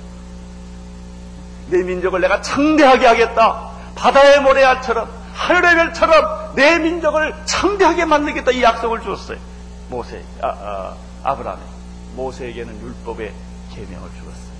내 1.69 1.83
민족을 1.83 2.21
내가 2.21 2.41
창대하게 2.41 3.07
하겠다. 3.07 3.71
바다의 3.95 4.41
모래알처럼 4.41 5.09
하늘의 5.33 5.75
별처럼 5.75 6.36
내 6.57 6.79
민족을 6.79 7.35
창대하게 7.45 8.05
만들겠다 8.05 8.49
이 8.49 8.63
약속을 8.63 9.01
주었어요. 9.01 9.37
모세, 9.89 10.23
아, 10.41 10.47
아, 10.47 10.95
아브라함 11.23 11.59
모세에게는 12.15 12.81
율법의 12.81 13.31
계명을 13.75 14.09
주었어요. 14.09 14.57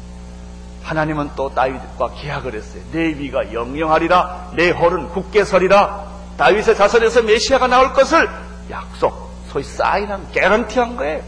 하나님은 0.84 1.32
또 1.36 1.54
다윗과 1.56 2.12
계약을 2.22 2.54
했어요. 2.54 2.84
내 2.92 3.08
위가 3.08 3.52
영영하리라, 3.52 4.52
내 4.56 4.70
홀은 4.70 5.10
굳게 5.10 5.44
서리라. 5.44 6.06
다윗의 6.38 6.76
자손에서 6.76 7.24
메시아가 7.24 7.66
나올 7.66 7.92
것을 7.94 8.30
약속, 8.70 9.32
소위 9.50 9.64
사인한 9.64 10.32
개런티한 10.32 10.98
거예요. 10.98 11.24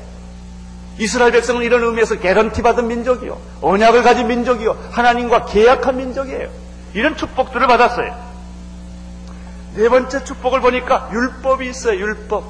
이스라엘 0.99 1.31
백성은 1.31 1.63
이런 1.63 1.83
의미에서 1.83 2.19
개런티 2.19 2.61
받은 2.61 2.87
민족이요, 2.87 3.39
언약을 3.61 4.03
가진 4.03 4.27
민족이요, 4.27 4.77
하나님과 4.91 5.45
계약한 5.45 5.97
민족이에요. 5.97 6.47
이런 6.93 7.17
축복들을 7.17 7.65
받았어요. 7.65 8.28
네 9.79 9.87
번째 9.87 10.25
축복을 10.25 10.59
보니까 10.59 11.09
율법이 11.13 11.69
있어요, 11.69 11.97
율법. 11.97 12.43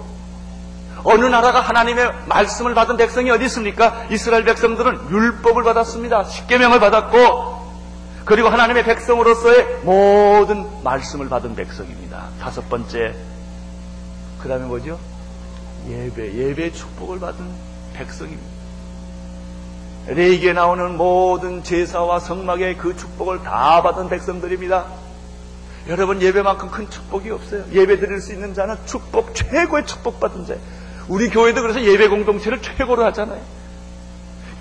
어느 1.04 1.26
나라가 1.26 1.62
하나님의 1.62 2.12
말씀을 2.26 2.74
받은 2.74 2.98
백성이 2.98 3.30
어디 3.30 3.46
있습니까? 3.46 4.08
이스라엘 4.10 4.44
백성들은 4.46 5.12
율법을 5.12 5.62
받았습니다. 5.62 6.24
십계명을 6.24 6.80
받았고 6.80 7.60
그리고 8.26 8.50
하나님의 8.50 8.84
백성으로서의 8.84 9.82
모든 9.84 10.66
말씀을 10.84 11.30
받은 11.30 11.56
백성입니다. 11.56 12.30
다섯 12.42 12.68
번째 12.68 13.14
그 14.42 14.50
다음에 14.50 14.66
뭐죠? 14.66 15.00
예배, 15.88 16.34
예배 16.34 16.72
축복을 16.72 17.20
받은 17.20 17.46
백성입니다. 17.94 18.50
레이기에 20.08 20.54
나오는 20.54 20.98
모든 20.98 21.64
제사와 21.64 22.22
성막의 22.22 22.78
그 22.80 22.98
축복을 22.98 23.44
다 23.44 23.84
받은 23.84 24.10
백성들입니다. 24.10 25.09
여러분 25.88 26.22
예배만큼 26.22 26.70
큰 26.70 26.90
축복이 26.90 27.32
없어요. 27.32 27.64
예배 27.72 28.00
드릴 28.00 28.22
수 28.22 28.34
있는 28.34 28.54
자는 28.54 28.76
축복 28.86 29.34
최고의 29.34 29.86
축복 29.86 30.20
받은 30.20 30.46
자예요. 30.46 30.62
우리 31.08 31.30
교회도 31.30 31.62
그래서 31.62 31.82
예배 31.82 32.08
공동체를 32.08 32.62
최고로 32.62 33.04
하잖아요. 33.06 33.42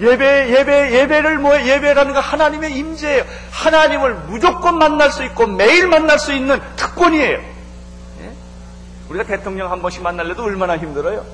예배, 0.01 0.51
예배, 0.57 0.93
예배를 0.93 1.39
뭐 1.39 1.61
예배라는 1.61 2.15
거 2.15 2.21
하나님의 2.21 2.73
임재예요. 2.77 3.25
하나님을 3.51 4.15
무조건 4.29 4.79
만날 4.79 5.11
수 5.11 5.25
있고 5.25 5.47
매일 5.47 5.89
만날 5.89 6.19
수 6.19 6.33
있는 6.33 6.61
특권이에요. 6.77 7.39
예? 7.39 8.33
우리가 9.09 9.25
대통령 9.25 9.73
한 9.73 9.83
번씩 9.83 10.03
만날래도 10.03 10.45
얼마나 10.45 10.79
힘들어요. 10.79 11.27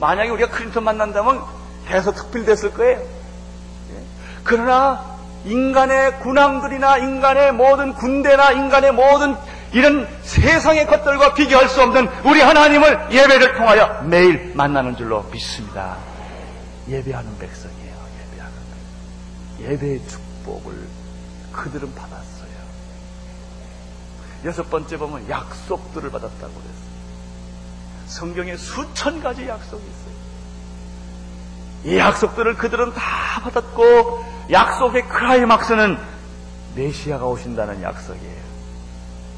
만약에 0.00 0.30
우리가 0.30 0.50
클린턴 0.50 0.82
만난다면 0.82 1.42
대서 1.86 2.12
특필됐을 2.12 2.72
거예요. 2.72 3.00
예? 3.00 4.02
그러나 4.42 5.15
인간의 5.46 6.18
군왕들이나 6.20 6.98
인간의 6.98 7.52
모든 7.52 7.94
군대나 7.94 8.52
인간의 8.52 8.92
모든 8.92 9.36
이런 9.72 10.08
세상의 10.22 10.86
것들과 10.86 11.34
비교할 11.34 11.68
수 11.68 11.82
없는 11.82 12.08
우리 12.24 12.40
하나님을 12.40 13.08
예배를 13.10 13.54
통하여 13.56 14.02
매일 14.02 14.52
만나는 14.54 14.96
줄로 14.96 15.22
믿습니다. 15.32 15.96
예배하는 16.88 17.38
백성이에요. 17.38 17.94
예배하는. 18.30 18.54
예배의 19.60 20.00
축복을 20.08 20.74
그들은 21.52 21.94
받았어요. 21.94 22.26
여섯 24.44 24.70
번째 24.70 24.96
보면 24.98 25.28
약속들을 25.28 26.10
받았다고 26.10 26.52
그랬어요. 26.52 26.86
성경에 28.06 28.56
수천 28.56 29.20
가지 29.20 29.48
약속이 29.48 29.82
있어요. 29.82 30.05
이 31.86 31.96
약속들을 31.96 32.56
그들은 32.56 32.92
다 32.94 33.40
받았고 33.42 34.24
약속의 34.50 35.08
크라이막스는 35.08 35.96
메시아가 36.74 37.24
오신다는 37.26 37.80
약속이에요. 37.80 38.46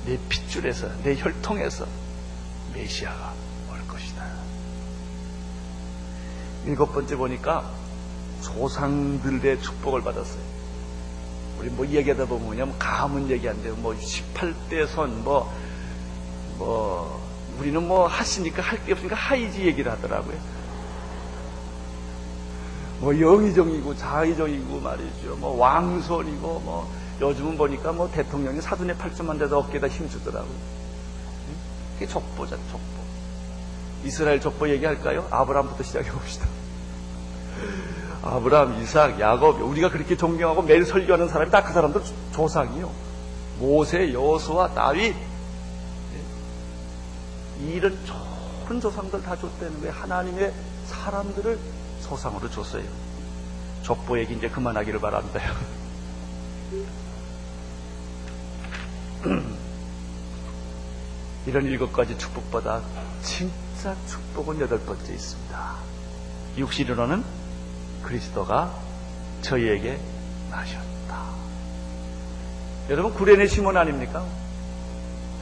내 0.07 0.19
핏줄에서 0.31 0.89
내 1.03 1.15
혈통에서 1.15 1.87
메시아가 2.75 3.35
올 3.71 3.87
것이다. 3.87 4.25
일곱 6.65 6.95
번째 6.95 7.17
보니까 7.17 7.71
조상들의 8.41 9.61
축복을 9.61 10.01
받았어요. 10.03 10.49
우리 11.59 11.69
뭐 11.69 11.87
얘기하다 11.87 12.25
보면 12.25 12.45
뭐냐면 12.47 12.79
가문 12.79 13.29
얘기한대요. 13.31 13.75
뭐 13.77 13.95
18대 13.95 14.87
선, 14.89 15.23
뭐, 15.23 15.53
뭐, 16.57 17.21
우리는 17.59 17.87
뭐 17.87 18.07
하시니까 18.07 18.63
할 18.63 18.79
게 18.87 18.93
없으니까 18.93 19.17
하이지 19.17 19.67
얘기를 19.67 19.93
하더라고요. 19.93 20.58
뭐 23.01 23.19
영의정이고 23.19 23.97
자의정이고 23.97 24.81
말이죠. 24.81 25.37
뭐 25.37 25.57
왕손이고 25.57 26.61
뭐 26.61 26.91
요즘은 27.21 27.57
보니까 27.57 27.93
뭐 27.93 28.11
대통령이 28.11 28.61
사돈의 28.61 28.97
팔점만 28.97 29.39
돼도 29.39 29.59
어깨에다 29.59 29.89
힘주더라고요. 29.89 30.79
그게 31.95 32.07
족보잖아, 32.07 32.63
족보. 32.71 32.99
이스라엘 34.05 34.41
족보 34.41 34.69
얘기할까요? 34.69 35.27
아브라함부터 35.31 35.83
시작해 35.83 36.11
봅시다. 36.11 36.47
아브라함, 38.23 38.81
이삭, 38.83 39.19
야곱, 39.19 39.61
우리가 39.63 39.91
그렇게 39.91 40.17
존경하고 40.17 40.63
매일 40.63 40.85
설교하는 40.85 41.29
사람이 41.29 41.51
다 41.51 41.63
그 41.63 41.73
사람들 41.73 42.01
조상이요. 42.33 42.91
모세, 43.59 44.13
여호수아, 44.13 44.69
다윗. 44.75 45.15
이런 47.67 47.99
좋은 48.05 48.81
조상들 48.81 49.21
다 49.23 49.35
줬다는 49.37 49.81
거예요. 49.81 49.93
하나님의 49.93 50.53
사람들을 50.87 51.59
조상으로 52.09 52.51
줬어요. 52.51 52.85
족보 53.83 54.19
얘기 54.19 54.35
이제 54.35 54.49
그만하기를 54.49 54.99
바랍니다. 55.01 55.41
이런 61.47 61.65
일곱 61.65 61.93
가지 61.93 62.17
축복보다 62.19 62.81
진짜 63.23 63.95
축복은 64.07 64.61
여덟 64.61 64.81
번째 64.81 65.13
있습니다. 65.13 65.77
육신으로는 66.57 67.23
그리스도가 68.03 68.73
저희에게 69.43 70.01
나셨다. 70.51 71.29
여러분 72.91 73.13
구레네 73.15 73.47
시몬 73.47 73.77
아닙니까? 73.77 74.25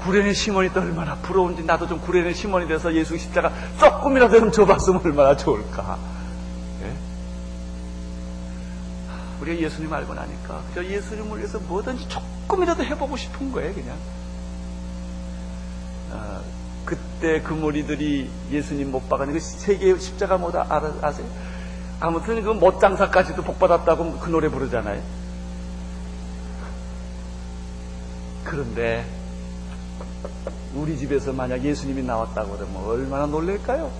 구레네 0.02 0.32
시몬이 0.32 0.72
또 0.72 0.80
얼마나 0.80 1.16
부러운지 1.16 1.62
나도 1.64 1.88
좀 1.88 2.00
구레네 2.00 2.32
시몬이 2.34 2.68
돼서 2.68 2.92
예수 2.94 3.16
십자가 3.16 3.52
조금이라도 3.78 4.38
좀 4.38 4.52
줘봤으면 4.52 5.00
얼마나 5.04 5.36
좋을까. 5.36 6.15
예? 6.82 6.96
우리가 9.40 9.62
예수님 9.62 9.92
알고 9.92 10.14
나니까 10.14 10.62
저 10.74 10.84
예수님을 10.84 11.38
위해서 11.38 11.58
뭐든지 11.58 12.08
조금이라도 12.08 12.84
해보고 12.84 13.16
싶은 13.16 13.52
거예요 13.52 13.74
그냥. 13.74 13.96
아, 16.12 16.40
그때 16.84 17.42
그 17.42 17.52
무리들이 17.52 18.30
예수님 18.50 18.92
못 18.92 19.08
박은 19.08 19.32
그 19.32 19.40
세계 19.40 19.98
십자가 19.98 20.38
못 20.38 20.54
알아, 20.54 20.94
아세요? 21.02 21.26
아무튼 21.98 22.42
그 22.42 22.50
못장사까지도 22.50 23.42
복받았다고 23.42 24.18
그 24.18 24.30
노래 24.30 24.48
부르잖아요. 24.48 25.02
그런데 28.44 29.04
우리 30.74 30.96
집에서 30.96 31.32
만약 31.32 31.62
예수님이 31.64 32.02
나왔다고 32.02 32.56
그러면 32.56 32.84
얼마나 32.84 33.26
놀랄까요? 33.26 33.90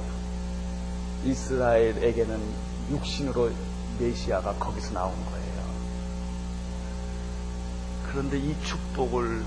이스라엘에게는 1.24 2.65
육신으로 2.90 3.50
메시아가 3.98 4.54
거기서 4.54 4.92
나온 4.92 5.12
거예요. 5.12 5.46
그런데 8.10 8.38
이 8.38 8.54
축복을 8.62 9.42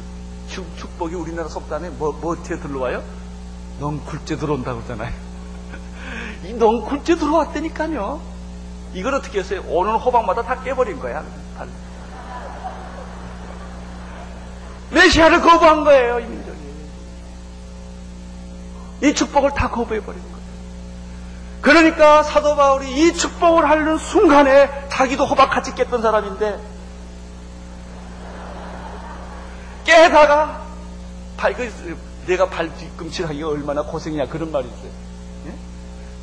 축, 0.50 0.66
축복이 0.78 1.16
우리나라 1.16 1.48
속단에 1.48 1.90
뭐, 1.90 2.12
뭐 2.12 2.34
어떻게 2.34 2.58
들러와요? 2.60 3.04
넝쿨째 3.80 4.38
들어온다고 4.38 4.82
그러잖아요. 4.82 5.14
이 6.46 6.54
넝쿨째 6.54 7.16
들어왔다니까요. 7.16 8.22
이걸 8.94 9.14
어떻게 9.14 9.40
했어요? 9.40 9.64
오는 9.68 9.96
호박마다 9.96 10.44
다 10.44 10.62
깨버린 10.64 11.00
거야. 11.00 11.24
메시아를 14.92 15.42
거부한 15.42 15.84
거예요, 15.84 16.20
이 16.20 16.26
민족이. 16.26 16.60
이 19.04 19.14
축복을 19.14 19.52
다 19.52 19.70
거부해버린 19.70 20.22
거예요. 20.22 20.39
그러니까 21.62 22.24
사도 22.24 22.56
바울이 22.56 22.90
이 22.90 23.14
축복을 23.14 23.70
하려는 23.70 23.98
순간에 23.98 24.70
자기도 24.90 25.26
호박같이 25.26 25.76
깼던 25.76 26.02
사람인데 26.02 26.60
깨다가 29.84 30.62
발, 31.36 31.54
그, 31.54 31.98
내가 32.28 32.48
발 32.50 32.74
뒤꿈치하기가 32.76 33.48
얼마나 33.48 33.82
고생이냐 33.84 34.28
그런 34.28 34.52
말이 34.52 34.68
있어요. 34.68 34.92
예? 35.48 35.54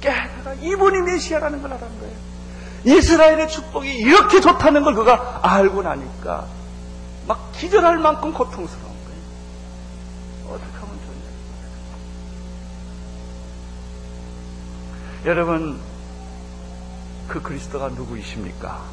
깨다가 0.01 0.55
이분이 0.55 1.03
메시아라는 1.03 1.63
걸 1.63 1.73
알았는 1.73 2.01
거예요. 2.01 2.15
이스라엘의 2.85 3.49
축복이 3.49 3.93
이렇게 3.93 4.41
좋다는 4.41 4.85
걸 4.85 4.95
그가 4.95 5.41
알고 5.43 5.83
나니까 5.83 6.47
막 7.27 7.51
기절할 7.53 7.99
만큼 7.99 8.33
고통스러운 8.33 8.85
거예요. 8.85 10.55
어떻게 10.55 10.73
하면 10.73 10.89
좋냐. 10.89 11.17
여러분, 15.27 15.81
그 17.27 17.43
그리스도가 17.43 17.89
누구이십니까? 17.89 18.85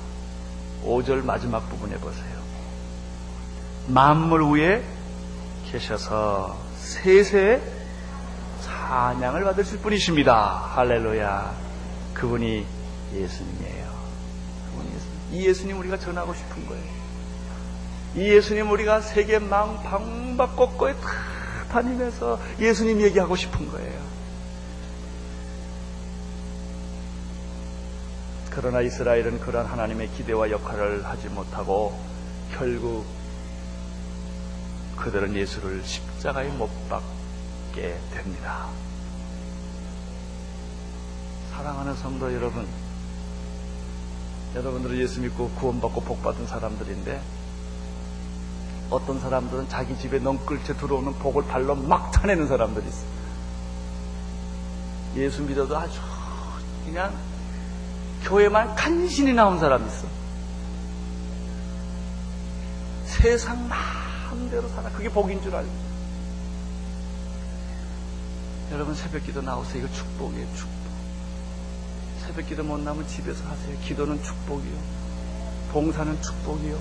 5절 0.84 1.24
마지막 1.24 1.70
부분에 1.70 1.96
보세요. 1.98 2.42
만물 3.88 4.44
위에 4.46 4.84
계셔서 5.70 6.58
세세 6.78 7.62
찬양을 8.64 9.44
받으실 9.44 9.78
분이십니다. 9.78 10.72
할렐루야. 10.74 11.54
그분이 12.16 12.66
예수님이에요. 13.14 13.94
그분이 14.72 14.96
예수님. 14.96 15.20
이 15.34 15.48
예수님 15.48 15.80
우리가 15.80 16.00
전하고 16.00 16.34
싶은 16.34 16.68
거예요. 16.68 16.84
이 18.16 18.22
예수님 18.22 18.72
우리가 18.72 19.02
세계 19.02 19.38
망, 19.38 19.84
방박 19.84 20.56
곳곳에 20.56 20.96
다 21.00 21.10
다니면서 21.74 22.40
예수님 22.60 23.02
얘기하고 23.02 23.36
싶은 23.36 23.72
거예요. 23.72 24.13
그러나 28.56 28.82
이스라엘은 28.82 29.40
그러한 29.40 29.66
하나님의 29.66 30.10
기대와 30.10 30.52
역할을 30.52 31.06
하지 31.06 31.28
못하고 31.30 32.00
결국 32.52 33.04
그들은 34.96 35.36
예수를 35.36 35.84
십자가에 35.84 36.50
못 36.50 36.70
박게 36.88 37.98
됩니다. 38.14 38.68
사랑하는 41.52 41.96
성도 41.96 42.32
여러분, 42.32 42.68
여러분들은 44.54 44.98
예수 44.98 45.20
믿고 45.22 45.50
구원받고 45.50 46.02
복받은 46.02 46.46
사람들인데 46.46 47.22
어떤 48.92 49.20
사람들은 49.20 49.68
자기 49.68 49.98
집에 49.98 50.20
넝끌채 50.20 50.78
들어오는 50.78 51.12
복을 51.14 51.46
발로 51.48 51.74
막 51.74 52.12
타내는 52.12 52.48
사람들이 52.48 52.88
있어요. 52.88 53.10
예수 55.16 55.42
믿어도 55.42 55.76
아주 55.76 56.00
그냥 56.86 57.33
교회만 58.24 58.76
간신히 58.76 59.34
나온 59.34 59.60
사람이 59.60 59.86
있어. 59.86 60.08
세상 63.06 63.68
마음대로 63.68 64.68
살아. 64.70 64.90
그게 64.90 65.10
복인 65.10 65.42
줄 65.42 65.56
알고. 65.56 65.70
여러분 68.72 68.96
새벽 68.96 69.24
기도 69.24 69.42
나오세요. 69.42 69.84
이거 69.84 69.94
축복이에요, 69.94 70.48
축복. 70.56 70.74
새벽 72.26 72.48
기도 72.48 72.64
못 72.64 72.80
나면 72.80 73.08
집에서 73.08 73.44
하세요. 73.46 73.78
기도는 73.86 74.22
축복이요. 74.24 74.74
봉사는 75.72 76.22
축복이요. 76.22 76.80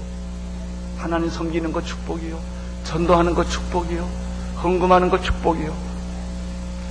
하나님 0.99 1.29
섬기는 1.29 1.73
거 1.73 1.83
축복이요. 1.83 2.41
전도하는 2.85 3.35
거 3.35 3.45
축복이요. 3.45 4.09
헌금하는 4.63 5.11
거 5.11 5.21
축복이요. 5.21 5.77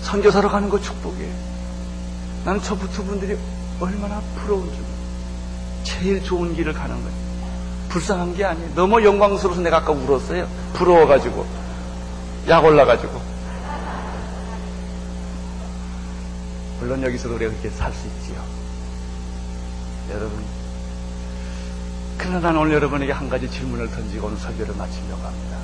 선교사로 0.01 0.49
가는 0.49 0.69
거 0.69 0.79
축복이에요. 0.79 1.33
나는 2.45 2.61
저 2.61 2.75
부투분들이 2.75 3.37
얼마나 3.81 4.21
부러운 4.35 4.71
줄. 4.73 4.83
제일 5.83 6.23
좋은 6.23 6.55
길을 6.55 6.73
가는 6.73 6.95
거예요. 6.95 7.21
불쌍한 7.89 8.35
게 8.35 8.45
아니에요. 8.45 8.73
너무 8.75 9.03
영광스러워서 9.03 9.61
내가 9.61 9.77
아까 9.77 9.91
울었어요. 9.91 10.47
부러워가지고. 10.73 11.45
약 12.47 12.63
올라가지고. 12.63 13.21
물론 16.79 17.03
여기서도 17.03 17.35
우리가 17.35 17.51
그렇게 17.51 17.69
살 17.69 17.91
수 17.93 18.07
있지요. 18.07 18.41
여러분. 20.11 20.43
그러나 22.17 22.39
나는 22.39 22.59
오늘 22.61 22.73
여러분에게 22.73 23.11
한 23.11 23.29
가지 23.29 23.49
질문을 23.49 23.89
던지고 23.91 24.27
오늘 24.27 24.37
설교를 24.37 24.75
마치려고 24.75 25.21
합니다. 25.23 25.57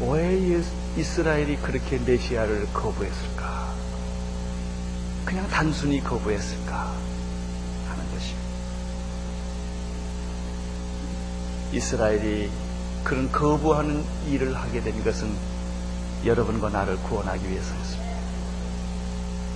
왜 0.00 0.62
이스라엘이 0.96 1.56
그렇게 1.56 1.98
메시아를 1.98 2.68
거부했을까? 2.72 3.65
그냥 5.26 5.46
단순히 5.48 6.00
거부했을까? 6.02 6.94
하는 7.88 8.04
것입니다. 8.14 8.46
이스라엘이 11.72 12.48
그런 13.02 13.30
거부하는 13.32 14.04
일을 14.28 14.54
하게 14.54 14.80
된 14.80 15.02
것은 15.02 15.36
여러분과 16.24 16.70
나를 16.70 16.96
구원하기 16.98 17.46
위해서였습니다. 17.48 18.16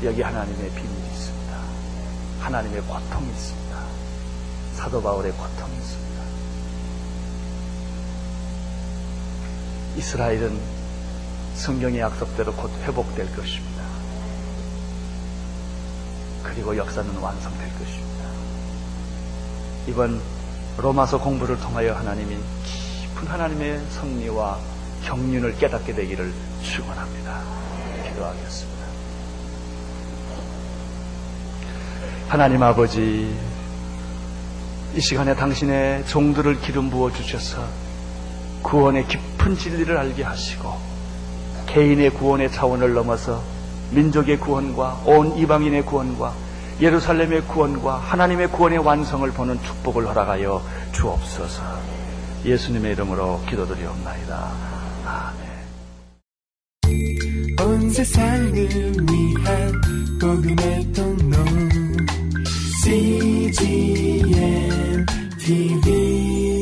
여기 0.02 0.22
하나님의 0.22 0.70
비밀이 0.70 1.06
있습니다. 1.12 1.60
하나님의 2.40 2.82
고통이 2.82 3.30
있습니다. 3.30 3.84
사도 4.74 5.00
바울의 5.00 5.32
고통이 5.32 5.76
있습니다. 5.76 6.22
이스라엘은 9.98 10.60
성경의 11.54 12.00
약속대로 12.00 12.52
곧 12.54 12.70
회복될 12.82 13.36
것입니다. 13.36 13.69
그리고 16.42 16.76
역사는 16.76 17.16
완성될 17.16 17.68
것입니다. 17.78 18.24
이번 19.86 20.20
로마서 20.78 21.20
공부를 21.20 21.58
통하여 21.58 21.94
하나님이 21.94 22.36
깊은 22.64 23.26
하나님의 23.26 23.80
섭리와 23.90 24.58
경륜을 25.04 25.56
깨닫게 25.58 25.94
되기를 25.94 26.32
축원합니다. 26.62 27.40
기도하겠습니다. 28.08 28.80
하나님 32.28 32.62
아버지, 32.62 33.36
이 34.94 35.00
시간에 35.00 35.34
당신의 35.34 36.06
종들을 36.06 36.60
기름 36.60 36.90
부어 36.90 37.12
주셔서 37.12 37.66
구원의 38.62 39.06
깊은 39.08 39.56
진리를 39.56 39.96
알게 39.96 40.22
하시고 40.22 40.78
개인의 41.66 42.10
구원의 42.10 42.52
차원을 42.52 42.94
넘어서 42.94 43.42
민족의 43.92 44.38
구원과 44.38 45.02
온 45.04 45.36
이방인의 45.36 45.84
구원과 45.84 46.34
예루살렘의 46.80 47.42
구원과 47.42 47.96
하나님의 47.96 48.48
구원의 48.48 48.78
완성을 48.78 49.30
보는 49.30 49.62
축복을 49.62 50.06
허락하여 50.06 50.62
주옵소서. 50.92 51.62
예수님의 52.44 52.92
이름으로 52.92 53.40
기도드리옵나이다. 53.48 54.50
아멘. 55.04 55.50
온 57.60 57.90
CGM 62.82 64.26
TV 65.38 66.59